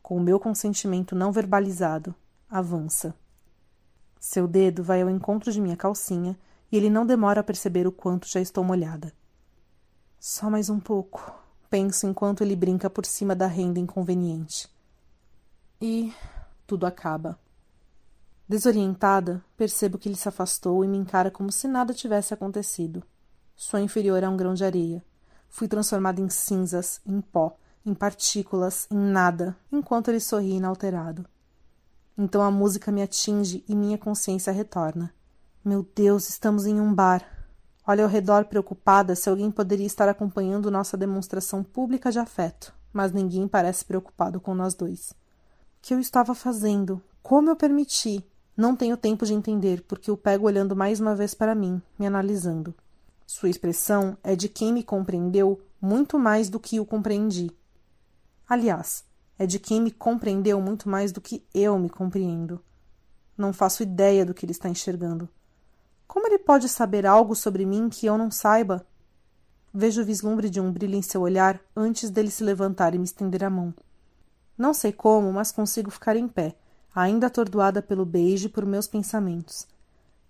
Com 0.00 0.16
o 0.16 0.20
meu 0.22 0.40
consentimento 0.40 1.14
não 1.14 1.30
verbalizado, 1.30 2.14
avança. 2.48 3.14
Seu 4.18 4.48
dedo 4.48 4.82
vai 4.82 5.02
ao 5.02 5.10
encontro 5.10 5.52
de 5.52 5.60
minha 5.60 5.76
calcinha 5.76 6.34
e 6.72 6.78
ele 6.78 6.88
não 6.88 7.04
demora 7.04 7.42
a 7.42 7.44
perceber 7.44 7.86
o 7.86 7.92
quanto 7.92 8.26
já 8.26 8.40
estou 8.40 8.64
molhada. 8.64 9.12
Só 10.18 10.48
mais 10.48 10.70
um 10.70 10.80
pouco, 10.80 11.38
penso 11.68 12.06
enquanto 12.06 12.40
ele 12.40 12.56
brinca 12.56 12.88
por 12.88 13.04
cima 13.04 13.36
da 13.36 13.46
renda 13.46 13.78
inconveniente. 13.78 14.74
E 15.80 16.12
tudo 16.66 16.86
acaba. 16.86 17.38
Desorientada, 18.48 19.44
percebo 19.56 19.98
que 19.98 20.08
ele 20.08 20.16
se 20.16 20.28
afastou 20.28 20.84
e 20.84 20.88
me 20.88 20.96
encara 20.96 21.30
como 21.30 21.52
se 21.52 21.68
nada 21.68 21.92
tivesse 21.92 22.32
acontecido. 22.32 23.02
Sua 23.54 23.80
inferior 23.80 24.22
é 24.22 24.28
um 24.28 24.36
grão 24.36 24.54
de 24.54 24.64
areia. 24.64 25.04
Fui 25.48 25.68
transformada 25.68 26.20
em 26.20 26.30
cinzas, 26.30 27.00
em 27.04 27.20
pó, 27.20 27.56
em 27.84 27.92
partículas, 27.92 28.86
em 28.90 28.96
nada, 28.96 29.56
enquanto 29.70 30.08
ele 30.08 30.20
sorri 30.20 30.54
inalterado. 30.54 31.26
Então 32.16 32.40
a 32.40 32.50
música 32.50 32.90
me 32.90 33.02
atinge 33.02 33.62
e 33.68 33.74
minha 33.74 33.98
consciência 33.98 34.52
retorna. 34.52 35.12
Meu 35.62 35.86
Deus, 35.94 36.28
estamos 36.28 36.64
em 36.64 36.80
um 36.80 36.94
bar. 36.94 37.22
Olho 37.86 38.04
ao 38.04 38.08
redor 38.08 38.46
preocupada 38.46 39.14
se 39.14 39.28
alguém 39.28 39.50
poderia 39.50 39.86
estar 39.86 40.08
acompanhando 40.08 40.70
nossa 40.70 40.96
demonstração 40.96 41.62
pública 41.62 42.10
de 42.10 42.18
afeto, 42.18 42.72
mas 42.92 43.12
ninguém 43.12 43.46
parece 43.46 43.84
preocupado 43.84 44.40
com 44.40 44.54
nós 44.54 44.74
dois. 44.74 45.12
Que 45.86 45.94
eu 45.94 46.00
estava 46.00 46.34
fazendo? 46.34 47.00
Como 47.22 47.48
eu 47.48 47.54
permiti? 47.54 48.26
Não 48.56 48.74
tenho 48.74 48.96
tempo 48.96 49.24
de 49.24 49.32
entender, 49.32 49.84
porque 49.86 50.10
o 50.10 50.16
pego 50.16 50.44
olhando 50.44 50.74
mais 50.74 50.98
uma 50.98 51.14
vez 51.14 51.32
para 51.32 51.54
mim, 51.54 51.80
me 51.96 52.04
analisando. 52.04 52.74
Sua 53.24 53.48
expressão 53.48 54.18
é 54.20 54.34
de 54.34 54.48
quem 54.48 54.72
me 54.72 54.82
compreendeu 54.82 55.62
muito 55.80 56.18
mais 56.18 56.50
do 56.50 56.58
que 56.58 56.80
o 56.80 56.84
compreendi. 56.84 57.52
Aliás, 58.48 59.04
é 59.38 59.46
de 59.46 59.60
quem 59.60 59.80
me 59.80 59.92
compreendeu 59.92 60.60
muito 60.60 60.88
mais 60.88 61.12
do 61.12 61.20
que 61.20 61.46
eu 61.54 61.78
me 61.78 61.88
compreendo. 61.88 62.60
Não 63.38 63.52
faço 63.52 63.84
ideia 63.84 64.26
do 64.26 64.34
que 64.34 64.44
ele 64.44 64.50
está 64.50 64.68
enxergando. 64.68 65.28
Como 66.08 66.26
ele 66.26 66.40
pode 66.40 66.68
saber 66.68 67.06
algo 67.06 67.36
sobre 67.36 67.64
mim 67.64 67.88
que 67.88 68.06
eu 68.06 68.18
não 68.18 68.28
saiba? 68.28 68.84
Vejo 69.72 70.02
o 70.02 70.04
vislumbre 70.04 70.50
de 70.50 70.60
um 70.60 70.72
brilho 70.72 70.96
em 70.96 71.02
seu 71.02 71.20
olhar 71.20 71.60
antes 71.76 72.10
dele 72.10 72.32
se 72.32 72.42
levantar 72.42 72.92
e 72.92 72.98
me 72.98 73.04
estender 73.04 73.44
a 73.44 73.50
mão. 73.50 73.72
Não 74.56 74.72
sei 74.72 74.92
como, 74.92 75.32
mas 75.32 75.52
consigo 75.52 75.90
ficar 75.90 76.16
em 76.16 76.26
pé, 76.26 76.56
ainda 76.94 77.26
atordoada 77.26 77.82
pelo 77.82 78.06
beijo 78.06 78.46
e 78.46 78.50
por 78.50 78.64
meus 78.64 78.86
pensamentos. 78.86 79.66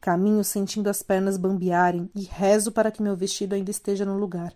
Caminho 0.00 0.42
sentindo 0.42 0.88
as 0.88 1.02
pernas 1.02 1.36
bambearem 1.36 2.10
e 2.14 2.22
rezo 2.22 2.72
para 2.72 2.90
que 2.90 3.02
meu 3.02 3.16
vestido 3.16 3.54
ainda 3.54 3.70
esteja 3.70 4.04
no 4.04 4.18
lugar. 4.18 4.52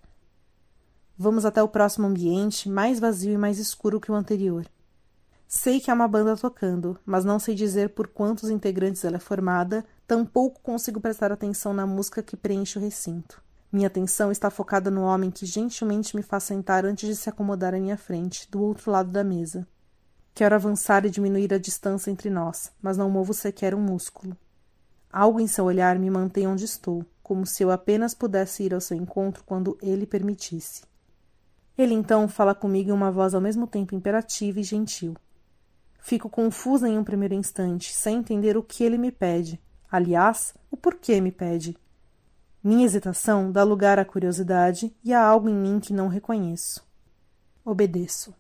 Vamos 1.17 1.45
até 1.45 1.63
o 1.63 1.69
próximo 1.69 2.07
ambiente, 2.07 2.69
mais 2.69 2.99
vazio 2.99 3.33
e 3.33 3.39
mais 3.39 3.59
escuro 3.59 4.01
que 4.01 4.11
o 4.11 4.15
anterior. 4.15 4.67
Sei 5.47 5.81
que 5.81 5.91
há 5.91 5.95
uma 5.95 6.07
banda 6.07 6.37
tocando, 6.37 6.99
mas 7.05 7.25
não 7.25 7.39
sei 7.39 7.55
dizer 7.55 7.91
por 7.91 8.09
quantos 8.09 8.51
integrantes 8.51 9.05
ela 9.05 9.17
é 9.17 9.21
formada, 9.21 9.85
tampouco 10.07 10.61
consigo 10.63 11.01
prestar 11.01 11.33
atenção 11.33 11.75
na 11.75 11.87
música 11.87 12.23
que 12.23 12.37
preenche 12.37 12.79
o 12.79 12.81
recinto. 12.81 13.43
Minha 13.73 13.87
atenção 13.87 14.33
está 14.33 14.51
focada 14.51 14.91
no 14.91 15.03
homem 15.03 15.31
que 15.31 15.47
gentilmente 15.47 16.17
me 16.17 16.23
faz 16.23 16.45
sentar 16.45 16.85
antes 16.85 17.09
de 17.09 17.15
se 17.15 17.29
acomodar 17.29 17.73
à 17.73 17.79
minha 17.79 17.97
frente, 17.97 18.51
do 18.51 18.61
outro 18.61 18.91
lado 18.91 19.11
da 19.11 19.23
mesa. 19.23 19.67
Quero 20.35 20.55
avançar 20.55 21.07
e 21.07 21.11
diminuir 21.11 21.55
a 21.55 21.59
distância 21.59 22.11
entre 22.11 22.31
nós, 22.31 22.73
mas 22.83 22.97
não 22.97 23.09
movo 23.09 23.33
sequer 23.33 23.75
um 23.75 23.81
músculo. 23.81 24.37
Algo 25.13 25.39
em 25.39 25.47
seu 25.47 25.65
olhar 25.65 25.99
me 25.99 26.11
mantém 26.11 26.49
onde 26.49 26.65
estou, 26.65 27.05
como 27.23 27.47
se 27.47 27.63
eu 27.63 27.71
apenas 27.71 28.13
pudesse 28.13 28.65
ir 28.65 28.75
ao 28.75 28.81
seu 28.81 28.97
encontro 28.97 29.45
quando 29.45 29.79
ele 29.81 30.05
permitisse. 30.05 30.83
Ele 31.79 31.95
então 31.95 32.29
fala 32.29 32.55
comigo 32.55 32.91
em 32.91 32.93
uma 32.93 33.11
voz 33.11 33.35
ao 33.35 33.41
mesmo 33.41 33.67
tempo 33.67 33.95
imperativa 33.95 34.59
e 34.59 34.65
gentil. 34.65 35.15
Fico 36.01 36.29
confusa 36.29 36.89
em 36.89 36.99
um 36.99 37.05
primeiro 37.05 37.35
instante, 37.35 37.95
sem 37.95 38.19
entender 38.19 38.57
o 38.57 38.63
que 38.63 38.83
ele 38.83 38.99
me 38.99 39.13
pede. 39.13 39.61
Aliás, 39.91 40.55
o 40.71 40.77
porquê 40.77 41.21
me 41.21 41.31
pede. 41.31 41.77
Minha 42.63 42.85
hesitação 42.85 43.51
dá 43.51 43.63
lugar 43.63 43.99
à 43.99 44.05
curiosidade 44.05 44.95
e 45.03 45.15
a 45.15 45.25
algo 45.25 45.49
em 45.49 45.55
mim 45.55 45.81
que 45.81 45.95
não 45.95 46.09
reconheço. 46.09 46.87
Obedeço. 47.65 48.35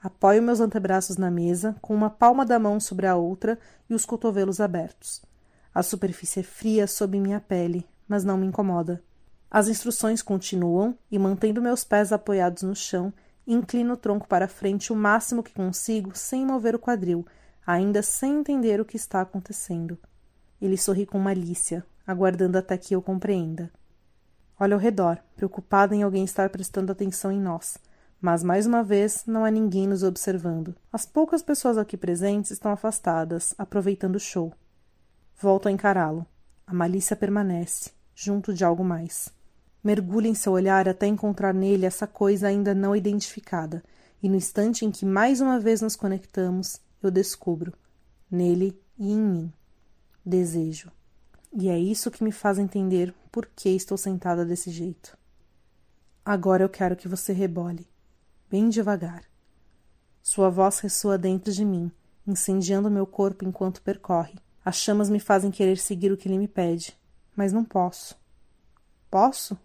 Apoio 0.00 0.40
meus 0.40 0.60
antebraços 0.60 1.16
na 1.16 1.32
mesa, 1.32 1.74
com 1.80 1.92
uma 1.92 2.08
palma 2.08 2.46
da 2.46 2.60
mão 2.60 2.78
sobre 2.78 3.08
a 3.08 3.16
outra 3.16 3.58
e 3.90 3.94
os 3.94 4.06
cotovelos 4.06 4.60
abertos. 4.60 5.20
A 5.74 5.82
superfície 5.82 6.40
é 6.40 6.42
fria 6.44 6.86
sob 6.86 7.18
minha 7.18 7.40
pele, 7.40 7.84
mas 8.06 8.22
não 8.22 8.38
me 8.38 8.46
incomoda. 8.46 9.02
As 9.50 9.66
instruções 9.66 10.22
continuam 10.22 10.96
e, 11.10 11.18
mantendo 11.18 11.60
meus 11.60 11.82
pés 11.82 12.12
apoiados 12.12 12.62
no 12.62 12.76
chão, 12.76 13.12
inclino 13.44 13.94
o 13.94 13.96
tronco 13.96 14.28
para 14.28 14.46
frente 14.46 14.92
o 14.92 14.96
máximo 14.96 15.42
que 15.42 15.52
consigo 15.52 16.12
sem 16.14 16.46
mover 16.46 16.76
o 16.76 16.78
quadril, 16.78 17.26
ainda 17.66 18.00
sem 18.00 18.38
entender 18.38 18.80
o 18.80 18.84
que 18.84 18.96
está 18.96 19.20
acontecendo. 19.20 19.98
Ele 20.62 20.76
sorri 20.76 21.04
com 21.04 21.18
malícia, 21.18 21.84
aguardando 22.06 22.58
até 22.58 22.76
que 22.76 22.94
eu 22.94 23.02
compreenda. 23.02 23.70
Olha 24.58 24.74
ao 24.74 24.80
redor, 24.80 25.18
preocupada 25.34 25.94
em 25.94 26.02
alguém 26.02 26.24
estar 26.24 26.48
prestando 26.50 26.92
atenção 26.92 27.32
em 27.32 27.40
nós. 27.40 27.76
Mas 28.20 28.42
mais 28.42 28.66
uma 28.66 28.82
vez 28.82 29.24
não 29.26 29.44
há 29.44 29.50
ninguém 29.50 29.86
nos 29.86 30.02
observando. 30.02 30.74
As 30.92 31.04
poucas 31.04 31.42
pessoas 31.42 31.76
aqui 31.76 31.96
presentes 31.96 32.50
estão 32.50 32.70
afastadas, 32.70 33.54
aproveitando 33.58 34.16
o 34.16 34.20
show. 34.20 34.52
Volto 35.38 35.68
a 35.68 35.70
encará-lo. 35.70 36.24
A 36.66 36.72
malícia 36.72 37.14
permanece, 37.14 37.90
junto 38.14 38.54
de 38.54 38.64
algo 38.64 38.82
mais. 38.82 39.28
Mergulho 39.82 40.26
em 40.26 40.34
seu 40.34 40.52
olhar 40.52 40.88
até 40.88 41.06
encontrar 41.06 41.52
nele 41.52 41.84
essa 41.84 42.06
coisa 42.06 42.48
ainda 42.48 42.74
não 42.74 42.96
identificada, 42.96 43.82
e 44.22 44.28
no 44.30 44.36
instante 44.36 44.86
em 44.86 44.90
que 44.90 45.04
mais 45.04 45.42
uma 45.42 45.60
vez 45.60 45.82
nos 45.82 45.94
conectamos, 45.94 46.80
eu 47.02 47.10
descubro, 47.10 47.74
nele 48.30 48.80
e 48.96 49.12
em 49.12 49.20
mim, 49.20 49.52
desejo. 50.24 50.90
E 51.56 51.68
é 51.68 51.78
isso 51.78 52.10
que 52.10 52.24
me 52.24 52.32
faz 52.32 52.58
entender 52.58 53.14
por 53.30 53.46
que 53.46 53.68
estou 53.68 53.96
sentada 53.96 54.44
desse 54.44 54.72
jeito. 54.72 55.16
Agora 56.24 56.64
eu 56.64 56.68
quero 56.68 56.96
que 56.96 57.06
você 57.06 57.32
rebole, 57.32 57.86
bem 58.50 58.68
devagar. 58.68 59.22
Sua 60.20 60.50
voz 60.50 60.80
ressoa 60.80 61.16
dentro 61.16 61.52
de 61.52 61.64
mim, 61.64 61.92
incendiando 62.26 62.90
meu 62.90 63.06
corpo 63.06 63.44
enquanto 63.44 63.82
percorre, 63.82 64.34
as 64.64 64.76
chamas 64.76 65.08
me 65.08 65.20
fazem 65.20 65.52
querer 65.52 65.78
seguir 65.78 66.10
o 66.10 66.16
que 66.16 66.26
ele 66.26 66.38
me 66.38 66.48
pede, 66.48 66.98
mas 67.36 67.52
não 67.52 67.64
posso. 67.64 68.16
Posso? 69.08 69.56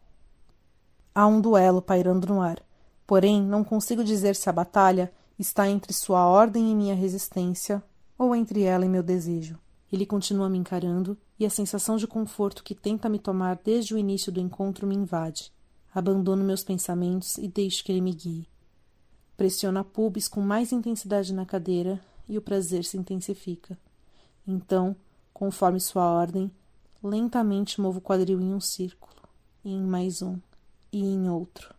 Há 1.15 1.25
um 1.25 1.41
duelo 1.41 1.81
pairando 1.81 2.27
no 2.27 2.39
ar, 2.39 2.61
porém 3.07 3.41
não 3.41 3.63
consigo 3.63 4.03
dizer 4.03 4.35
se 4.35 4.47
a 4.47 4.53
batalha 4.53 5.11
está 5.39 5.67
entre 5.67 5.91
sua 5.91 6.27
ordem 6.27 6.69
e 6.69 6.75
minha 6.75 6.93
resistência 6.93 7.81
ou 8.15 8.35
entre 8.35 8.61
ela 8.61 8.85
e 8.85 8.89
meu 8.89 9.01
desejo. 9.01 9.57
Ele 9.91 10.05
continua 10.05 10.49
me 10.49 10.57
encarando 10.59 11.17
e 11.39 11.45
a 11.45 11.49
sensação 11.49 11.95
de 11.95 12.05
conforto 12.05 12.63
que 12.63 12.75
tenta 12.75 13.07
me 13.07 13.17
tomar 13.17 13.59
desde 13.63 13.93
o 13.93 13.97
início 13.97 14.31
do 14.31 14.41
encontro 14.41 14.85
me 14.85 14.95
invade. 14.95 15.51
Abandono 15.93 16.43
meus 16.43 16.63
pensamentos 16.63 17.37
e 17.37 17.47
deixo 17.47 17.83
que 17.83 17.91
ele 17.91 18.01
me 18.01 18.13
guie. 18.13 18.47
Pressiono 19.37 19.79
a 19.79 19.83
pubis 19.83 20.27
com 20.27 20.41
mais 20.41 20.73
intensidade 20.73 21.33
na 21.33 21.45
cadeira 21.45 21.99
e 22.27 22.37
o 22.37 22.41
prazer 22.41 22.83
se 22.83 22.97
intensifica. 22.97 23.77
Então, 24.45 24.95
conforme 25.33 25.79
sua 25.79 26.03
ordem, 26.03 26.51
lentamente 27.01 27.79
movo 27.79 27.99
o 27.99 28.01
quadril 28.01 28.41
em 28.41 28.53
um 28.53 28.59
círculo, 28.59 29.15
e 29.63 29.71
em 29.71 29.81
mais 29.81 30.21
um, 30.21 30.37
e 30.91 31.01
em 31.01 31.29
outro. 31.29 31.73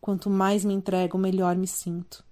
Quanto 0.00 0.30
mais 0.30 0.64
me 0.64 0.72
entrego, 0.72 1.18
melhor 1.18 1.54
me 1.56 1.66
sinto. 1.66 2.24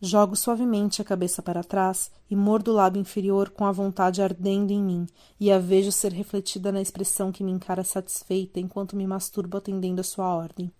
Jogo 0.00 0.34
suavemente 0.34 1.02
a 1.02 1.04
cabeça 1.04 1.42
para 1.42 1.62
trás 1.62 2.10
e 2.30 2.34
mordo 2.34 2.70
o 2.70 2.74
lábio 2.74 3.00
inferior 3.00 3.50
com 3.50 3.66
a 3.66 3.72
vontade 3.72 4.22
ardendo 4.22 4.72
em 4.72 4.82
mim, 4.82 5.06
e 5.38 5.52
a 5.52 5.58
vejo 5.58 5.92
ser 5.92 6.12
refletida 6.12 6.72
na 6.72 6.80
expressão 6.80 7.30
que 7.30 7.44
me 7.44 7.52
encara 7.52 7.84
satisfeita 7.84 8.58
enquanto 8.58 8.96
me 8.96 9.06
masturbo 9.06 9.58
atendendo 9.58 10.00
a 10.00 10.04
sua 10.04 10.34
ordem. 10.34 10.72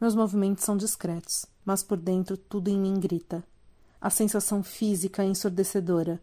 Meus 0.00 0.14
movimentos 0.14 0.64
são 0.64 0.76
discretos, 0.76 1.46
mas 1.64 1.82
por 1.82 1.98
dentro 1.98 2.36
tudo 2.36 2.68
em 2.68 2.78
mim 2.78 2.98
grita. 2.98 3.44
A 4.00 4.08
sensação 4.10 4.62
física 4.62 5.22
é 5.22 5.26
ensurdecedora 5.26 6.20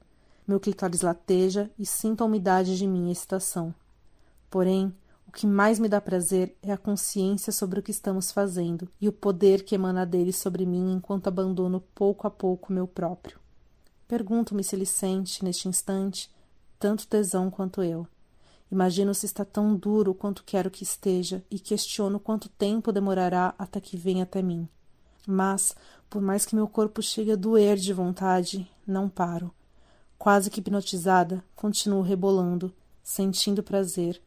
meu 0.47 0.59
clitóris 0.59 1.01
lateja 1.01 1.69
e 1.79 1.85
sinto 1.85 2.21
a 2.21 2.25
umidade 2.25 2.77
de 2.77 2.85
minha 2.85 3.11
excitação. 3.11 3.73
Porém, 4.49 4.93
o 5.33 5.35
que 5.35 5.47
mais 5.47 5.79
me 5.79 5.89
dá 5.89 5.99
prazer 5.99 6.55
é 6.61 6.71
a 6.71 6.77
consciência 6.77 7.51
sobre 7.51 7.79
o 7.79 7.81
que 7.81 7.89
estamos 7.89 8.31
fazendo 8.31 8.87
e 9.01 9.09
o 9.09 9.11
poder 9.11 9.63
que 9.63 9.73
emana 9.73 10.05
dele 10.05 10.31
sobre 10.31 10.63
mim 10.63 10.93
enquanto 10.93 11.25
abandono 11.25 11.81
pouco 11.95 12.27
a 12.27 12.29
pouco 12.29 12.71
meu 12.71 12.85
próprio. 12.85 13.39
Pergunto-me 14.07 14.63
se 14.63 14.75
ele 14.75 14.85
sente, 14.85 15.43
neste 15.43 15.67
instante, 15.67 16.29
tanto 16.77 17.07
tesão 17.07 17.49
quanto 17.49 17.81
eu. 17.81 18.05
Imagino 18.71 19.11
se 19.15 19.25
está 19.25 19.43
tão 19.43 19.75
duro 19.75 20.13
quanto 20.13 20.43
quero 20.43 20.69
que 20.69 20.83
esteja 20.83 21.43
e 21.49 21.57
questiono 21.57 22.19
quanto 22.19 22.47
tempo 22.47 22.91
demorará 22.91 23.55
até 23.57 23.81
que 23.81 23.97
venha 23.97 24.25
até 24.25 24.39
mim. 24.39 24.69
Mas, 25.25 25.75
por 26.11 26.21
mais 26.21 26.45
que 26.45 26.53
meu 26.53 26.67
corpo 26.67 27.01
chegue 27.01 27.31
a 27.31 27.35
doer 27.35 27.75
de 27.75 27.91
vontade, 27.91 28.69
não 28.85 29.09
paro 29.09 29.51
Quase 30.15 30.51
que 30.51 30.59
hipnotizada, 30.59 31.43
continuo 31.55 32.01
rebolando, 32.03 32.71
sentindo 33.03 33.63
prazer, 33.63 34.21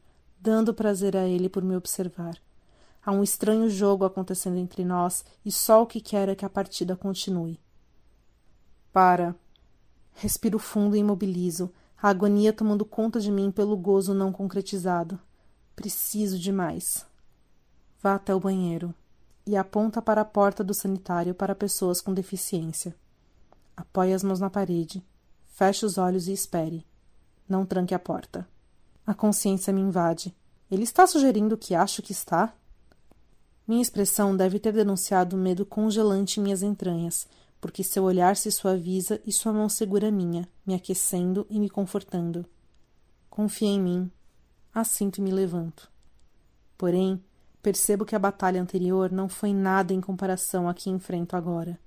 dando 0.47 0.73
prazer 0.73 1.17
a 1.17 1.27
ele 1.27 1.49
por 1.49 1.65
me 1.65 1.75
observar. 1.75 2.41
Há 3.05 3.11
um 3.11 3.21
estranho 3.21 3.69
jogo 3.69 4.05
acontecendo 4.05 4.59
entre 4.59 4.85
nós 4.85 5.25
e 5.45 5.51
só 5.51 5.83
o 5.83 5.87
que 5.87 6.01
quero 6.01 6.31
é 6.31 6.37
que 6.37 6.45
a 6.45 6.49
partida 6.49 6.95
continue. 6.95 7.59
Para. 8.93 9.35
Respiro 10.15 10.61
fundo 10.61 10.95
e 10.95 11.01
imobilizo, 11.01 11.73
a 12.01 12.11
agonia 12.11 12.53
tomando 12.53 12.85
conta 12.85 13.19
de 13.19 13.33
mim 13.33 13.51
pelo 13.51 13.77
gozo 13.77 14.15
não 14.15 14.31
concretizado. 14.31 15.19
Preciso 15.75 16.39
de 16.39 16.53
mais. 16.53 17.05
Vá 18.01 18.15
até 18.15 18.33
o 18.33 18.39
banheiro 18.39 18.95
e 19.45 19.57
aponta 19.57 20.01
para 20.01 20.21
a 20.21 20.25
porta 20.25 20.63
do 20.63 20.73
sanitário 20.73 21.35
para 21.35 21.57
pessoas 21.57 22.01
com 22.01 22.15
deficiência. 22.15 22.95
Apoie 23.77 24.15
as 24.15 24.23
mãos 24.23 24.39
na 24.39 24.49
parede 24.49 25.05
Feche 25.57 25.87
os 25.87 25.97
olhos 25.97 26.29
e 26.29 26.33
espere. 26.35 26.87
Não 27.49 27.65
tranque 27.65 27.95
a 27.95 27.99
porta. 27.99 28.47
A 29.07 29.15
consciência 29.15 29.73
me 29.73 29.81
invade. 29.81 30.35
Ele 30.71 30.83
está 30.83 31.07
sugerindo 31.07 31.57
que 31.57 31.75
acho 31.75 32.03
que 32.03 32.13
está? 32.13 32.53
Minha 33.67 33.83
expressão 33.83 34.37
deve 34.37 34.59
ter 34.59 34.73
denunciado 34.73 35.37
o 35.37 35.39
medo 35.39 35.65
congelante 35.65 36.41
em 36.41 36.43
minhas 36.43 36.63
entranhas, 36.63 37.27
porque 37.61 37.85
seu 37.85 38.03
olhar 38.03 38.37
se 38.37 38.51
suaviza 38.51 39.21
e 39.25 39.33
sua 39.33 39.53
mão 39.53 39.69
segura 39.69 40.11
minha, 40.11 40.49
me 40.67 40.75
aquecendo 40.75 41.47
e 41.49 41.61
me 41.61 41.71
confortando. 41.71 42.45
Confia 43.31 43.69
em 43.69 43.81
mim. 43.81 44.11
Assinto 44.75 45.21
e 45.21 45.23
me 45.23 45.31
levanto. 45.31 45.91
Porém, 46.77 47.23
percebo 47.63 48.05
que 48.05 48.17
a 48.17 48.19
batalha 48.19 48.61
anterior 48.61 49.11
não 49.11 49.29
foi 49.29 49.55
nada 49.55 49.95
em 49.95 50.01
comparação 50.01 50.69
à 50.69 50.75
que 50.75 50.91
enfrento 50.91 51.37
agora. 51.37 51.79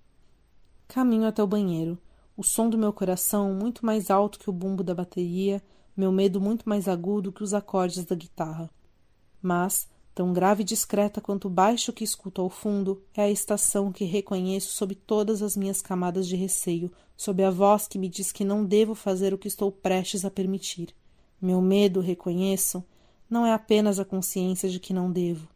Caminho 0.87 1.27
até 1.27 1.43
o 1.43 1.47
banheiro 1.47 1.99
o 2.39 2.43
som 2.43 2.69
do 2.69 2.77
meu 2.77 2.93
coração 2.93 3.53
muito 3.53 3.85
mais 3.85 4.09
alto 4.09 4.39
que 4.39 4.49
o 4.49 4.53
bumbo 4.53 4.81
da 4.81 4.95
bateria, 4.95 5.61
meu 5.99 6.13
medo 6.13 6.39
muito 6.39 6.67
mais 6.69 6.87
agudo 6.87 7.29
que 7.29 7.43
os 7.43 7.53
acordes 7.53 8.05
da 8.05 8.15
guitarra. 8.15 8.69
Mas, 9.41 9.85
tão 10.15 10.31
grave 10.31 10.61
e 10.61 10.65
discreta 10.65 11.19
quanto 11.19 11.49
o 11.49 11.51
baixo 11.51 11.91
que 11.91 12.05
escuto 12.05 12.41
ao 12.41 12.49
fundo, 12.49 13.03
é 13.13 13.23
a 13.23 13.29
estação 13.29 13.91
que 13.91 14.05
reconheço 14.05 14.71
sob 14.71 14.95
todas 14.95 15.41
as 15.41 15.57
minhas 15.57 15.81
camadas 15.81 16.25
de 16.25 16.37
receio, 16.37 16.89
sob 17.17 17.43
a 17.43 17.49
voz 17.49 17.85
que 17.85 17.99
me 17.99 18.07
diz 18.07 18.31
que 18.31 18.45
não 18.45 18.63
devo 18.63 18.95
fazer 18.95 19.33
o 19.33 19.37
que 19.37 19.49
estou 19.49 19.73
prestes 19.73 20.23
a 20.23 20.31
permitir. 20.31 20.95
Meu 21.41 21.61
medo, 21.61 21.99
reconheço, 21.99 22.81
não 23.29 23.45
é 23.45 23.51
apenas 23.51 23.99
a 23.99 24.05
consciência 24.05 24.69
de 24.69 24.79
que 24.79 24.93
não 24.93 25.11
devo, 25.11 25.49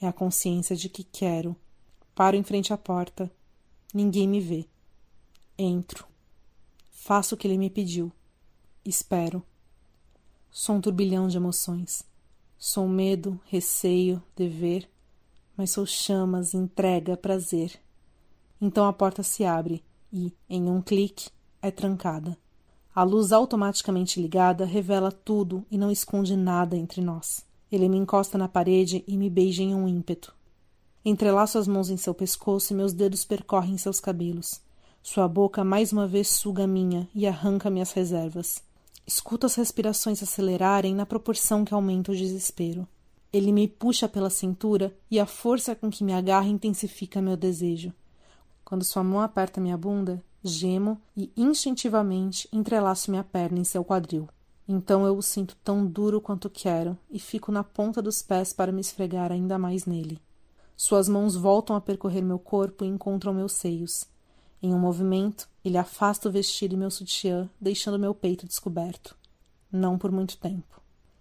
é 0.00 0.06
a 0.06 0.12
consciência 0.12 0.76
de 0.76 0.88
que 0.88 1.02
quero. 1.02 1.56
Paro 2.14 2.36
em 2.36 2.44
frente 2.44 2.72
à 2.72 2.78
porta. 2.78 3.28
Ninguém 3.92 4.28
me 4.28 4.40
vê. 4.40 4.68
Entro. 5.58 6.06
Faço 6.90 7.34
o 7.34 7.38
que 7.38 7.48
ele 7.48 7.58
me 7.58 7.68
pediu. 7.68 8.12
Espero. 8.84 9.44
Sou 10.52 10.74
um 10.74 10.80
turbilhão 10.80 11.28
de 11.28 11.36
emoções. 11.36 12.02
Sou 12.58 12.88
medo, 12.88 13.38
receio, 13.46 14.20
dever, 14.34 14.90
mas 15.56 15.70
sou 15.70 15.86
chamas, 15.86 16.54
entrega, 16.54 17.16
prazer. 17.16 17.78
Então 18.60 18.84
a 18.84 18.92
porta 18.92 19.22
se 19.22 19.44
abre 19.44 19.82
e, 20.12 20.32
em 20.48 20.68
um 20.68 20.82
clique, 20.82 21.30
é 21.62 21.70
trancada. 21.70 22.36
A 22.92 23.04
luz 23.04 23.30
automaticamente 23.30 24.20
ligada 24.20 24.64
revela 24.64 25.12
tudo 25.12 25.64
e 25.70 25.78
não 25.78 25.88
esconde 25.88 26.36
nada 26.36 26.76
entre 26.76 27.00
nós. 27.00 27.46
Ele 27.70 27.88
me 27.88 27.96
encosta 27.96 28.36
na 28.36 28.48
parede 28.48 29.04
e 29.06 29.16
me 29.16 29.30
beija 29.30 29.62
em 29.62 29.72
um 29.72 29.86
ímpeto. 29.86 30.34
Entrelaço 31.04 31.58
as 31.58 31.68
mãos 31.68 31.90
em 31.90 31.96
seu 31.96 32.12
pescoço 32.12 32.72
e 32.72 32.76
meus 32.76 32.92
dedos 32.92 33.24
percorrem 33.24 33.78
seus 33.78 34.00
cabelos. 34.00 34.60
Sua 35.00 35.28
boca 35.28 35.62
mais 35.62 35.92
uma 35.92 36.08
vez 36.08 36.28
suga 36.28 36.64
a 36.64 36.66
minha 36.66 37.08
e 37.14 37.24
arranca 37.24 37.70
minhas 37.70 37.92
reservas. 37.92 38.68
Escuto 39.10 39.44
as 39.44 39.56
respirações 39.56 40.22
acelerarem 40.22 40.94
na 40.94 41.04
proporção 41.04 41.64
que 41.64 41.74
aumenta 41.74 42.12
o 42.12 42.16
desespero. 42.16 42.86
Ele 43.32 43.50
me 43.50 43.66
puxa 43.66 44.08
pela 44.08 44.30
cintura 44.30 44.96
e 45.10 45.18
a 45.18 45.26
força 45.26 45.74
com 45.74 45.90
que 45.90 46.04
me 46.04 46.12
agarra 46.12 46.46
intensifica 46.46 47.20
meu 47.20 47.36
desejo. 47.36 47.92
Quando 48.64 48.84
sua 48.84 49.02
mão 49.02 49.20
aperta 49.20 49.60
minha 49.60 49.76
bunda, 49.76 50.22
gemo 50.44 50.96
e 51.16 51.28
instintivamente 51.36 52.48
entrelaço 52.52 53.10
minha 53.10 53.24
perna 53.24 53.58
em 53.58 53.64
seu 53.64 53.84
quadril. 53.84 54.28
Então 54.68 55.04
eu 55.04 55.16
o 55.16 55.22
sinto 55.22 55.56
tão 55.64 55.84
duro 55.84 56.20
quanto 56.20 56.48
quero 56.48 56.96
e 57.10 57.18
fico 57.18 57.50
na 57.50 57.64
ponta 57.64 58.00
dos 58.00 58.22
pés 58.22 58.52
para 58.52 58.70
me 58.70 58.80
esfregar 58.80 59.32
ainda 59.32 59.58
mais 59.58 59.86
nele. 59.86 60.20
Suas 60.76 61.08
mãos 61.08 61.34
voltam 61.34 61.74
a 61.74 61.80
percorrer 61.80 62.22
meu 62.22 62.38
corpo 62.38 62.84
e 62.84 62.88
encontram 62.88 63.34
meus 63.34 63.54
seios. 63.54 64.04
Em 64.62 64.74
um 64.74 64.78
movimento, 64.78 65.48
ele 65.64 65.78
afasta 65.78 66.28
o 66.28 66.32
vestido 66.32 66.74
e 66.74 66.76
meu 66.76 66.90
sutiã, 66.90 67.48
deixando 67.60 67.98
meu 67.98 68.14
peito 68.14 68.46
descoberto. 68.46 69.16
Não 69.72 69.96
por 69.96 70.10
muito 70.10 70.36
tempo. 70.36 70.80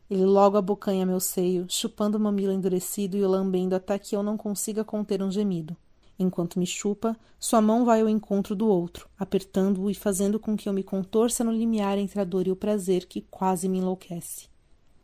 Ele 0.10 0.26
logo 0.26 0.58
abocanha 0.58 1.06
meu 1.06 1.20
seio, 1.20 1.66
chupando 1.70 2.18
o 2.18 2.22
mamilo 2.22 2.52
endurecido 2.52 3.16
e 3.16 3.24
o 3.24 3.30
lambendo 3.30 3.76
até 3.76 3.98
que 4.00 4.16
eu 4.16 4.24
não 4.24 4.36
consiga 4.36 4.84
conter 4.84 5.22
um 5.22 5.32
gemido. 5.32 5.78
Enquanto 6.18 6.60
me 6.60 6.66
chupa, 6.66 7.16
sua 7.40 7.62
mão 7.62 7.86
vai 7.86 8.02
ao 8.02 8.10
encontro 8.10 8.54
do 8.54 8.68
outro, 8.68 9.08
apertando-o 9.18 9.90
e 9.90 9.96
fazendo 9.96 10.38
com 10.38 10.58
que 10.58 10.68
eu 10.68 10.74
me 10.74 10.84
contorça 10.84 11.44
no 11.44 11.52
limiar 11.52 11.98
entre 11.98 12.20
a 12.20 12.26
dor 12.26 12.46
e 12.46 12.52
o 12.52 12.58
prazer 12.58 13.06
que 13.06 13.22
quase 13.22 13.70
me 13.70 13.78
enlouquece. 13.78 14.50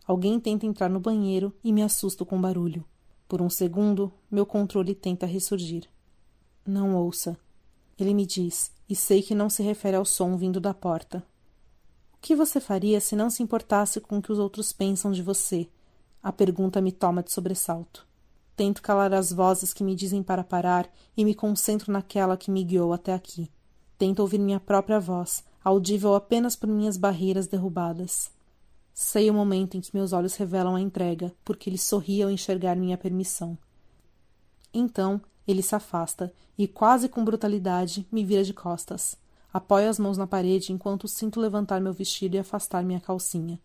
Alguém 0.06 0.39
tenta 0.39 0.65
entrar 0.65 0.89
no 0.89 1.00
banheiro 1.00 1.54
e 1.63 1.72
me 1.72 1.82
assusto 1.82 2.25
com 2.25 2.42
barulho. 2.42 2.84
Por 3.30 3.42
um 3.42 3.50
segundo, 3.50 4.12
meu 4.30 4.46
controle 4.46 4.94
tenta 4.94 5.25
ressurgir. 5.25 5.88
Não 6.65 6.96
ouça. 6.96 7.38
Ele 7.98 8.14
me 8.14 8.25
diz, 8.25 8.72
e 8.90 8.96
sei 8.96 9.22
que 9.22 9.34
não 9.34 9.50
se 9.50 9.64
refere 9.64 9.96
ao 9.96 10.06
som 10.06 10.36
vindo 10.38 10.60
da 10.60 10.74
porta. 10.74 11.25
O 12.14 12.18
que 12.20 12.36
você 12.36 12.60
faria 12.60 13.00
se 13.00 13.16
não 13.16 13.30
se 13.30 13.42
importasse 13.42 14.02
com 14.02 14.18
o 14.18 14.22
que 14.22 14.32
os 14.32 14.40
outros 14.40 14.74
pensam 14.74 15.12
de 15.12 15.22
você? 15.22 15.70
A 16.22 16.32
pergunta 16.32 16.82
me 16.82 16.92
toma 16.92 17.24
de 17.24 17.32
sobressalto. 17.32 18.06
Tento 18.56 18.82
calar 18.82 19.14
as 19.14 19.32
vozes 19.32 19.74
que 19.74 19.84
me 19.84 19.96
dizem 19.96 20.24
para 20.24 20.44
parar 20.44 20.90
e 21.16 21.24
me 21.24 21.36
concentro 21.36 21.92
naquela 21.92 22.38
que 22.38 22.50
me 22.50 22.64
guiou 22.64 22.94
até 22.94 23.14
aqui. 23.14 23.52
Tento 23.98 24.20
ouvir 24.20 24.40
minha 24.40 24.60
própria 24.60 25.00
voz, 25.00 25.44
audível 25.64 26.16
apenas 26.16 26.56
por 26.56 26.68
minhas 26.68 26.98
barreiras 26.98 27.48
derrubadas. 27.48 28.32
Sei 28.94 29.30
o 29.30 29.34
momento 29.34 29.75
em 29.75 29.82
que 29.82 29.94
meus 29.94 30.14
olhos 30.14 30.36
revelam 30.36 30.75
a 30.75 30.82
entrega, 30.82 31.34
porque 31.44 31.70
ele 31.70 31.78
sorri 31.78 32.24
ao 32.24 32.30
enxergar 32.30 32.75
minha 32.75 32.98
permissão. 32.98 33.58
Então, 34.74 35.22
ele 35.48 35.62
se 35.62 35.75
afasta 35.75 36.34
e, 36.58 36.68
quase 36.68 37.08
com 37.08 37.24
brutalidade, 37.24 38.08
me 38.12 38.24
vira 38.24 38.44
de 38.44 38.54
costas. 38.54 39.18
Apoio 39.54 39.90
as 39.90 40.00
mãos 40.00 40.18
na 40.18 40.28
parede 40.28 40.74
enquanto 40.74 41.08
sinto 41.08 41.40
levantar 41.40 41.80
meu 41.80 41.94
vestido 41.94 42.36
e 42.36 42.40
afastar 42.40 42.84
minha 42.84 43.00
calcinha. 43.00 43.60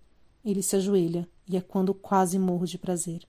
Ele 0.44 0.62
se 0.62 0.76
ajoelha 0.76 1.28
e 1.48 1.56
é 1.56 1.60
quando 1.60 1.92
quase 1.92 2.38
morro 2.38 2.66
de 2.66 2.78
prazer. 2.78 3.22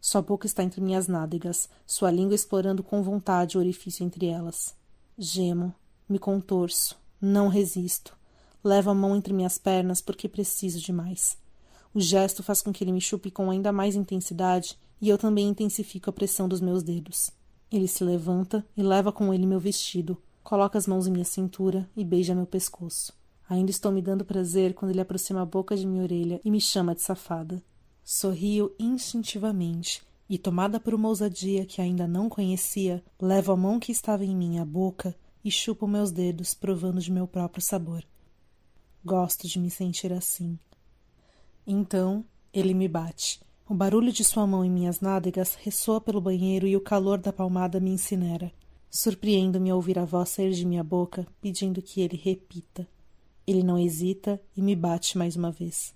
Sua 0.00 0.22
boca 0.22 0.46
está 0.46 0.62
entre 0.62 0.80
minhas 0.80 1.06
nádegas, 1.06 1.68
sua 1.86 2.10
língua 2.10 2.34
explorando 2.34 2.82
com 2.82 3.02
vontade 3.02 3.56
o 3.56 3.60
orifício 3.60 4.04
entre 4.04 4.26
elas. 4.26 4.74
Gemo, 5.16 5.74
me 6.08 6.18
contorço, 6.18 6.98
não 7.20 7.48
resisto. 7.48 8.16
Levo 8.64 8.90
a 8.90 8.94
mão 8.94 9.14
entre 9.14 9.32
minhas 9.32 9.58
pernas 9.58 10.00
porque 10.00 10.28
preciso 10.28 10.80
de 10.80 10.92
mais. 10.92 11.36
O 11.94 12.00
gesto 12.00 12.42
faz 12.42 12.62
com 12.62 12.72
que 12.72 12.82
ele 12.82 12.92
me 12.92 13.00
chupe 13.00 13.30
com 13.30 13.50
ainda 13.50 13.70
mais 13.70 13.94
intensidade 13.94 14.78
e 15.00 15.08
eu 15.08 15.18
também 15.18 15.48
intensifico 15.48 16.08
a 16.08 16.12
pressão 16.12 16.48
dos 16.48 16.60
meus 16.60 16.82
dedos. 16.82 17.30
Ele 17.72 17.88
se 17.88 18.04
levanta 18.04 18.66
e 18.76 18.82
leva 18.82 19.10
com 19.10 19.32
ele 19.32 19.46
meu 19.46 19.58
vestido, 19.58 20.20
coloca 20.42 20.76
as 20.76 20.86
mãos 20.86 21.06
em 21.06 21.10
minha 21.10 21.24
cintura 21.24 21.88
e 21.96 22.04
beija 22.04 22.34
meu 22.34 22.44
pescoço. 22.44 23.14
Ainda 23.48 23.70
estou 23.70 23.90
me 23.90 24.02
dando 24.02 24.26
prazer 24.26 24.74
quando 24.74 24.90
ele 24.90 25.00
aproxima 25.00 25.40
a 25.40 25.46
boca 25.46 25.74
de 25.74 25.86
minha 25.86 26.02
orelha 26.02 26.38
e 26.44 26.50
me 26.50 26.60
chama 26.60 26.94
de 26.94 27.00
safada. 27.00 27.62
Sorrio 28.04 28.74
instintivamente 28.78 30.02
e, 30.28 30.36
tomada 30.36 30.78
por 30.78 30.92
uma 30.92 31.08
ousadia 31.08 31.64
que 31.64 31.80
ainda 31.80 32.06
não 32.06 32.28
conhecia, 32.28 33.02
levo 33.18 33.52
a 33.52 33.56
mão 33.56 33.80
que 33.80 33.90
estava 33.90 34.22
em 34.22 34.36
minha 34.36 34.66
boca 34.66 35.16
e 35.42 35.50
chupo 35.50 35.88
meus 35.88 36.10
dedos, 36.10 36.52
provando 36.52 37.00
de 37.00 37.10
meu 37.10 37.26
próprio 37.26 37.62
sabor. 37.62 38.04
Gosto 39.02 39.48
de 39.48 39.58
me 39.58 39.70
sentir 39.70 40.12
assim. 40.12 40.58
Então 41.66 42.22
ele 42.52 42.74
me 42.74 42.86
bate 42.86 43.40
o 43.72 43.74
barulho 43.74 44.12
de 44.12 44.22
sua 44.22 44.46
mão 44.46 44.62
em 44.62 44.70
minhas 44.70 45.00
nádegas 45.00 45.54
ressoa 45.54 45.98
pelo 45.98 46.20
banheiro 46.20 46.66
e 46.66 46.76
o 46.76 46.80
calor 46.80 47.16
da 47.16 47.32
palmada 47.32 47.80
me 47.80 47.88
incinera. 47.88 48.52
Surpreendo-me 48.90 49.70
a 49.70 49.74
ouvir 49.74 49.98
a 49.98 50.04
voz 50.04 50.28
sair 50.28 50.52
de 50.52 50.66
minha 50.66 50.84
boca, 50.84 51.26
pedindo 51.40 51.80
que 51.80 52.02
ele 52.02 52.14
repita. 52.14 52.86
Ele 53.46 53.62
não 53.62 53.78
hesita 53.78 54.38
e 54.54 54.60
me 54.60 54.76
bate 54.76 55.16
mais 55.16 55.36
uma 55.36 55.50
vez. 55.50 55.94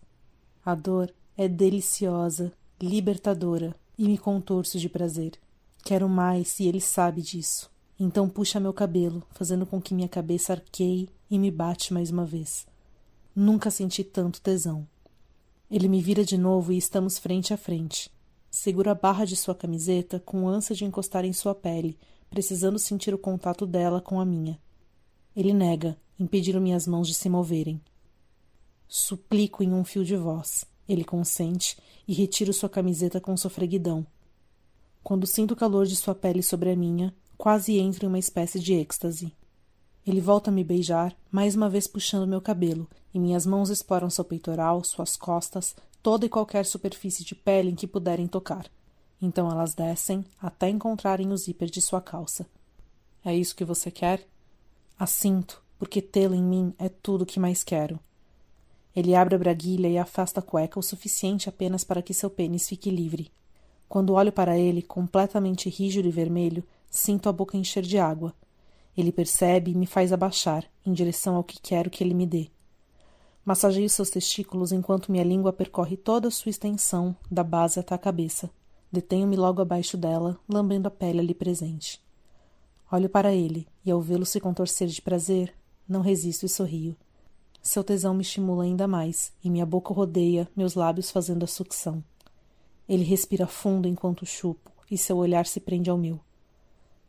A 0.65 0.75
dor 0.75 1.13
é 1.37 1.47
deliciosa, 1.47 2.51
libertadora, 2.81 3.77
e 3.99 4.09
me 4.09 4.17
contorço 4.17 4.79
de 4.79 4.89
prazer. 4.89 5.33
Quero 5.85 6.09
mais 6.09 6.59
e 6.59 6.67
ele 6.67 6.81
sabe 6.81 7.21
disso. 7.21 7.71
Então 8.01 8.27
puxa 8.27 8.59
meu 8.59 8.73
cabelo, 8.73 9.23
fazendo 9.33 9.67
com 9.67 9.83
que 9.83 9.93
minha 9.93 10.09
cabeça 10.09 10.55
arqueie 10.55 11.11
e 11.31 11.39
me 11.39 11.51
bate 11.51 11.93
mais 11.93 12.11
uma 12.11 12.25
vez. 12.25 12.67
Nunca 13.35 13.71
senti 13.71 14.03
tanto 14.03 14.41
tesão. 14.41 14.89
Ele 15.71 15.89
me 15.89 16.01
vira 16.01 16.25
de 16.25 16.39
novo 16.39 16.73
e 16.73 16.79
estamos 16.79 17.19
frente 17.19 17.53
a 17.53 17.57
frente. 17.57 18.11
Seguro 18.51 18.91
a 18.91 18.95
barra 18.95 19.25
de 19.25 19.37
sua 19.37 19.55
camiseta 19.55 20.21
com 20.21 20.49
ânsia 20.49 20.75
de 20.75 20.85
encostar 20.85 21.25
em 21.25 21.33
sua 21.33 21.55
pele, 21.55 21.99
precisando 22.31 22.79
sentir 22.79 23.13
o 23.13 23.19
contato 23.19 23.67
dela 23.67 24.01
com 24.01 24.21
a 24.21 24.25
minha. 24.25 24.59
Ele 25.35 25.53
nega, 25.53 25.97
impedindo 26.19 26.61
minhas 26.61 26.87
mãos 26.87 27.09
de 27.09 27.15
se 27.15 27.29
moverem. 27.29 27.81
Suplico 28.89 29.63
em 29.63 29.73
um 29.73 29.85
fio 29.85 30.05
de 30.05 30.17
voz. 30.17 30.65
Ele 30.89 31.05
consente 31.05 31.77
e 32.07 32.15
retiro 32.15 32.53
sua 32.53 32.69
camiseta 32.69 33.21
com 33.21 33.37
sofreguidão. 33.37 34.07
Quando 35.03 35.27
sinto 35.27 35.53
o 35.53 35.57
calor 35.57 35.85
de 35.85 35.97
sua 35.97 36.15
pele 36.15 36.43
sobre 36.43 36.71
a 36.71 36.77
minha, 36.77 37.13
quase 37.37 37.79
entro 37.79 38.05
em 38.05 38.09
uma 38.09 38.19
espécie 38.19 38.61
de 38.61 38.75
êxtase. 38.75 39.33
Ele 40.07 40.21
volta 40.21 40.51
a 40.51 40.53
me 40.53 40.63
beijar, 40.63 41.17
mais 41.33 41.57
uma 41.57 41.69
vez 41.69 41.89
puxando 41.89 42.29
meu 42.29 42.41
cabelo, 42.41 42.89
e 43.13 43.19
minhas 43.19 43.45
mãos 43.45 43.71
exploram 43.71 44.09
seu 44.09 44.25
peitoral, 44.25 44.85
suas 44.85 45.17
costas, 45.17 45.75
toda 46.01 46.25
e 46.25 46.29
qualquer 46.29 46.65
superfície 46.65 47.25
de 47.25 47.35
pele 47.35 47.71
em 47.71 47.75
que 47.75 47.89
puderem 47.89 48.29
tocar. 48.29 48.71
Então 49.21 49.51
elas 49.51 49.75
descem 49.75 50.25
até 50.41 50.69
encontrarem 50.69 51.33
o 51.33 51.37
zíper 51.37 51.69
de 51.69 51.83
sua 51.83 52.01
calça. 52.01 52.47
É 53.25 53.35
isso 53.35 53.57
que 53.57 53.65
você 53.65 53.91
quer? 53.91 54.25
Assinto, 54.97 55.61
porque 55.77 56.01
tê-lo 56.01 56.37
em 56.37 56.43
mim 56.43 56.73
é 56.79 56.89
tudo 56.89 57.23
o 57.23 57.27
que 57.27 57.41
mais 57.41 57.65
quero. 57.65 57.99
Ele 58.95 59.13
abre 59.15 59.35
a 59.35 59.39
braguilha 59.39 59.89
e 59.89 59.99
afasta 59.99 60.39
a 60.39 60.43
cueca 60.43 60.79
o 60.79 60.83
suficiente 60.83 61.49
apenas 61.49 61.83
para 61.83 62.01
que 62.01 62.15
seu 62.15 62.31
pênis 62.31 62.69
fique 62.69 62.91
livre. 62.91 63.33
Quando 63.89 64.15
olho 64.15 64.31
para 64.31 64.57
ele, 64.57 64.83
completamente 64.83 65.69
rígido 65.69 66.07
e 66.07 66.13
vermelho, 66.13 66.63
sinto 66.89 67.29
a 67.29 67.33
boca 67.33 67.57
encher 67.57 67.83
de 67.83 67.99
água. 67.99 68.33
Ele 68.97 69.13
percebe 69.13 69.73
e 69.73 69.75
me 69.75 69.87
faz 69.87 70.13
abaixar, 70.13 70.65
em 70.85 70.93
direção 70.93 71.37
ao 71.37 71.45
que 71.45 71.61
quero 71.61 71.91
que 71.91 72.03
ele 72.03 72.15
me 72.15 72.27
dê. 72.27 72.49
Massageio 73.45 73.89
seus 73.89 74.11
testículos 74.11 74.73
enquanto 74.73 75.13
minha 75.13 75.23
língua 75.23 75.53
percorre 75.53 75.97
toda 75.97 76.29
a 76.29 76.31
sua 76.31 76.51
extensão, 76.51 77.15
da 77.31 77.45
base 77.45 77.79
até 77.79 77.95
a 77.95 77.99
cabeça. 77.99 78.51
Detenho-me 78.91 79.37
logo 79.37 79.61
abaixo 79.63 79.97
dela, 79.97 80.39
lambendo 80.49 80.89
a 80.89 80.91
pele 80.91 81.21
ali 81.21 81.35
presente. 81.35 82.03
Olho 82.91 83.09
para 83.09 83.33
ele, 83.33 83.67
e 83.85 83.91
ao 83.91 84.01
vê-lo 84.01 84.25
se 84.25 84.41
contorcer 84.41 84.89
de 84.89 85.03
prazer, 85.03 85.55
não 85.89 86.01
resisto 86.01 86.47
e 86.47 86.49
sorrio. 86.49 86.97
Seu 87.63 87.85
tesão 87.85 88.15
me 88.15 88.23
estimula 88.23 88.65
ainda 88.65 88.89
mais, 88.89 89.33
e 89.45 89.51
minha 89.51 89.67
boca 89.67 89.93
rodeia, 89.93 90.49
meus 90.57 90.75
lábios 90.75 91.11
fazendo 91.11 91.45
a 91.45 91.49
sucção. 91.49 92.03
Ele 92.89 93.05
respira 93.05 93.47
fundo 93.47 93.87
enquanto 93.89 94.25
chupo, 94.25 94.71
e 94.91 94.97
seu 94.97 95.17
olhar 95.17 95.47
se 95.47 95.61
prende 95.61 95.91
ao 95.91 95.99
meu. 95.99 96.21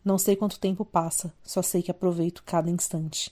Não 0.08 0.17
sei 0.17 0.38
quanto 0.38 0.58
tempo 0.58 0.86
passa, 0.86 1.34
só 1.43 1.62
sei 1.62 1.84
que 1.84 1.91
aproveito 1.91 2.41
cada 2.46 2.72
instante. 2.72 3.30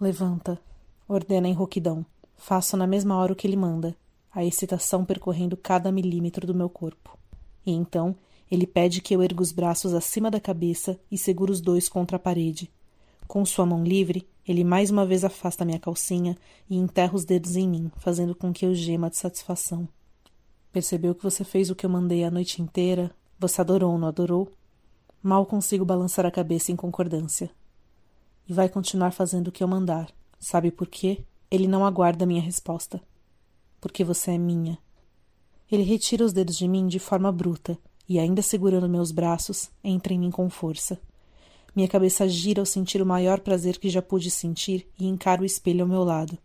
Levanta, 0.00 0.60
ordena 1.06 1.46
em 1.46 1.52
rouquidão. 1.52 2.04
Faço 2.34 2.76
na 2.76 2.88
mesma 2.88 3.16
hora 3.16 3.32
o 3.32 3.36
que 3.36 3.46
ele 3.46 3.54
manda, 3.54 3.96
a 4.32 4.44
excitação 4.44 5.04
percorrendo 5.04 5.56
cada 5.56 5.92
milímetro 5.92 6.44
do 6.44 6.52
meu 6.52 6.68
corpo. 6.68 7.16
E 7.64 7.70
então 7.70 8.16
ele 8.50 8.66
pede 8.66 9.00
que 9.00 9.14
eu 9.14 9.22
erga 9.22 9.40
os 9.40 9.52
braços 9.52 9.94
acima 9.94 10.28
da 10.28 10.40
cabeça 10.40 10.98
e 11.08 11.16
segure 11.16 11.52
os 11.52 11.60
dois 11.60 11.88
contra 11.88 12.16
a 12.16 12.18
parede. 12.18 12.68
Com 13.28 13.44
sua 13.44 13.64
mão 13.64 13.84
livre, 13.84 14.26
Ele 14.44 14.64
mais 14.64 14.90
uma 14.90 15.06
vez 15.06 15.24
afasta 15.24 15.64
minha 15.64 15.78
calcinha 15.78 16.36
e 16.68 16.76
enterra 16.76 17.14
os 17.14 17.24
dedos 17.24 17.54
em 17.54 17.68
mim, 17.68 17.92
fazendo 17.98 18.34
com 18.34 18.52
que 18.52 18.66
eu 18.66 18.74
gema 18.74 19.08
de 19.08 19.18
satisfação. 19.18 19.88
Percebeu 20.72 21.14
que 21.14 21.22
você 21.22 21.44
fez 21.44 21.70
o 21.70 21.76
que 21.76 21.86
eu 21.86 21.90
mandei 21.90 22.24
a 22.24 22.30
noite 22.30 22.60
inteira? 22.60 23.14
Você 23.38 23.60
adorou, 23.60 23.96
não 23.96 24.08
adorou? 24.08 24.50
Mal 25.26 25.44
consigo 25.44 25.84
balançar 25.84 26.24
a 26.24 26.30
cabeça 26.30 26.70
em 26.70 26.76
concordância. 26.76 27.50
E 28.48 28.52
vai 28.52 28.68
continuar 28.68 29.10
fazendo 29.10 29.48
o 29.48 29.50
que 29.50 29.60
eu 29.60 29.66
mandar. 29.66 30.08
Sabe 30.38 30.70
por 30.70 30.86
quê? 30.86 31.24
Ele 31.50 31.66
não 31.66 31.84
aguarda 31.84 32.24
minha 32.24 32.40
resposta. 32.40 33.02
Porque 33.80 34.04
você 34.04 34.30
é 34.30 34.38
minha. 34.38 34.78
Ele 35.68 35.82
retira 35.82 36.24
os 36.24 36.32
dedos 36.32 36.56
de 36.56 36.68
mim 36.68 36.86
de 36.86 37.00
forma 37.00 37.32
bruta 37.32 37.76
e, 38.08 38.20
ainda 38.20 38.40
segurando 38.40 38.88
meus 38.88 39.10
braços, 39.10 39.68
entra 39.82 40.14
em 40.14 40.18
mim 40.20 40.30
com 40.30 40.48
força. 40.48 40.96
Minha 41.74 41.88
cabeça 41.88 42.28
gira 42.28 42.62
ao 42.62 42.66
sentir 42.66 43.02
o 43.02 43.06
maior 43.06 43.40
prazer 43.40 43.80
que 43.80 43.90
já 43.90 44.00
pude 44.00 44.30
sentir 44.30 44.86
e 44.96 45.08
encaro 45.08 45.42
o 45.42 45.44
espelho 45.44 45.82
ao 45.82 45.88
meu 45.88 46.04
lado. 46.04 46.38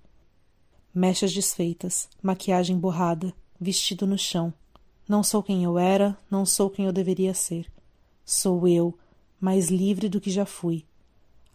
Mechas 0.91 1.32
desfeitas, 1.32 2.10
maquiagem 2.20 2.80
borrada, 2.80 3.32
vestido 3.60 4.08
no 4.08 4.17
chão. 4.17 4.52
Não 5.08 5.22
sou 5.22 5.44
quem 5.44 5.63
eu 5.63 5.78
era, 5.78 6.17
não 6.32 6.48
sou 6.48 6.67
quem 6.67 6.88
eu 6.88 6.91
deveria 6.91 7.36
ser. 7.36 7.72
Sou 8.24 8.68
eu, 8.68 8.98
mais 9.40 9.70
livre 9.70 10.08
do 10.08 10.22
que 10.22 10.30
já 10.30 10.46
fui. 10.46 10.86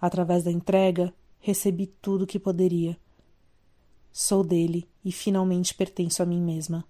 Através 0.01 0.45
da 0.45 0.51
entrega, 0.51 1.15
recebi 1.41 1.87
tudo 1.87 2.23
o 2.23 2.27
que 2.27 2.39
poderia. 2.39 2.97
Sou 4.13 4.43
dele 4.43 4.89
e 5.05 5.13
finalmente 5.13 5.75
pertenço 5.75 6.23
a 6.23 6.27
mim 6.27 6.41
mesma. 6.41 6.85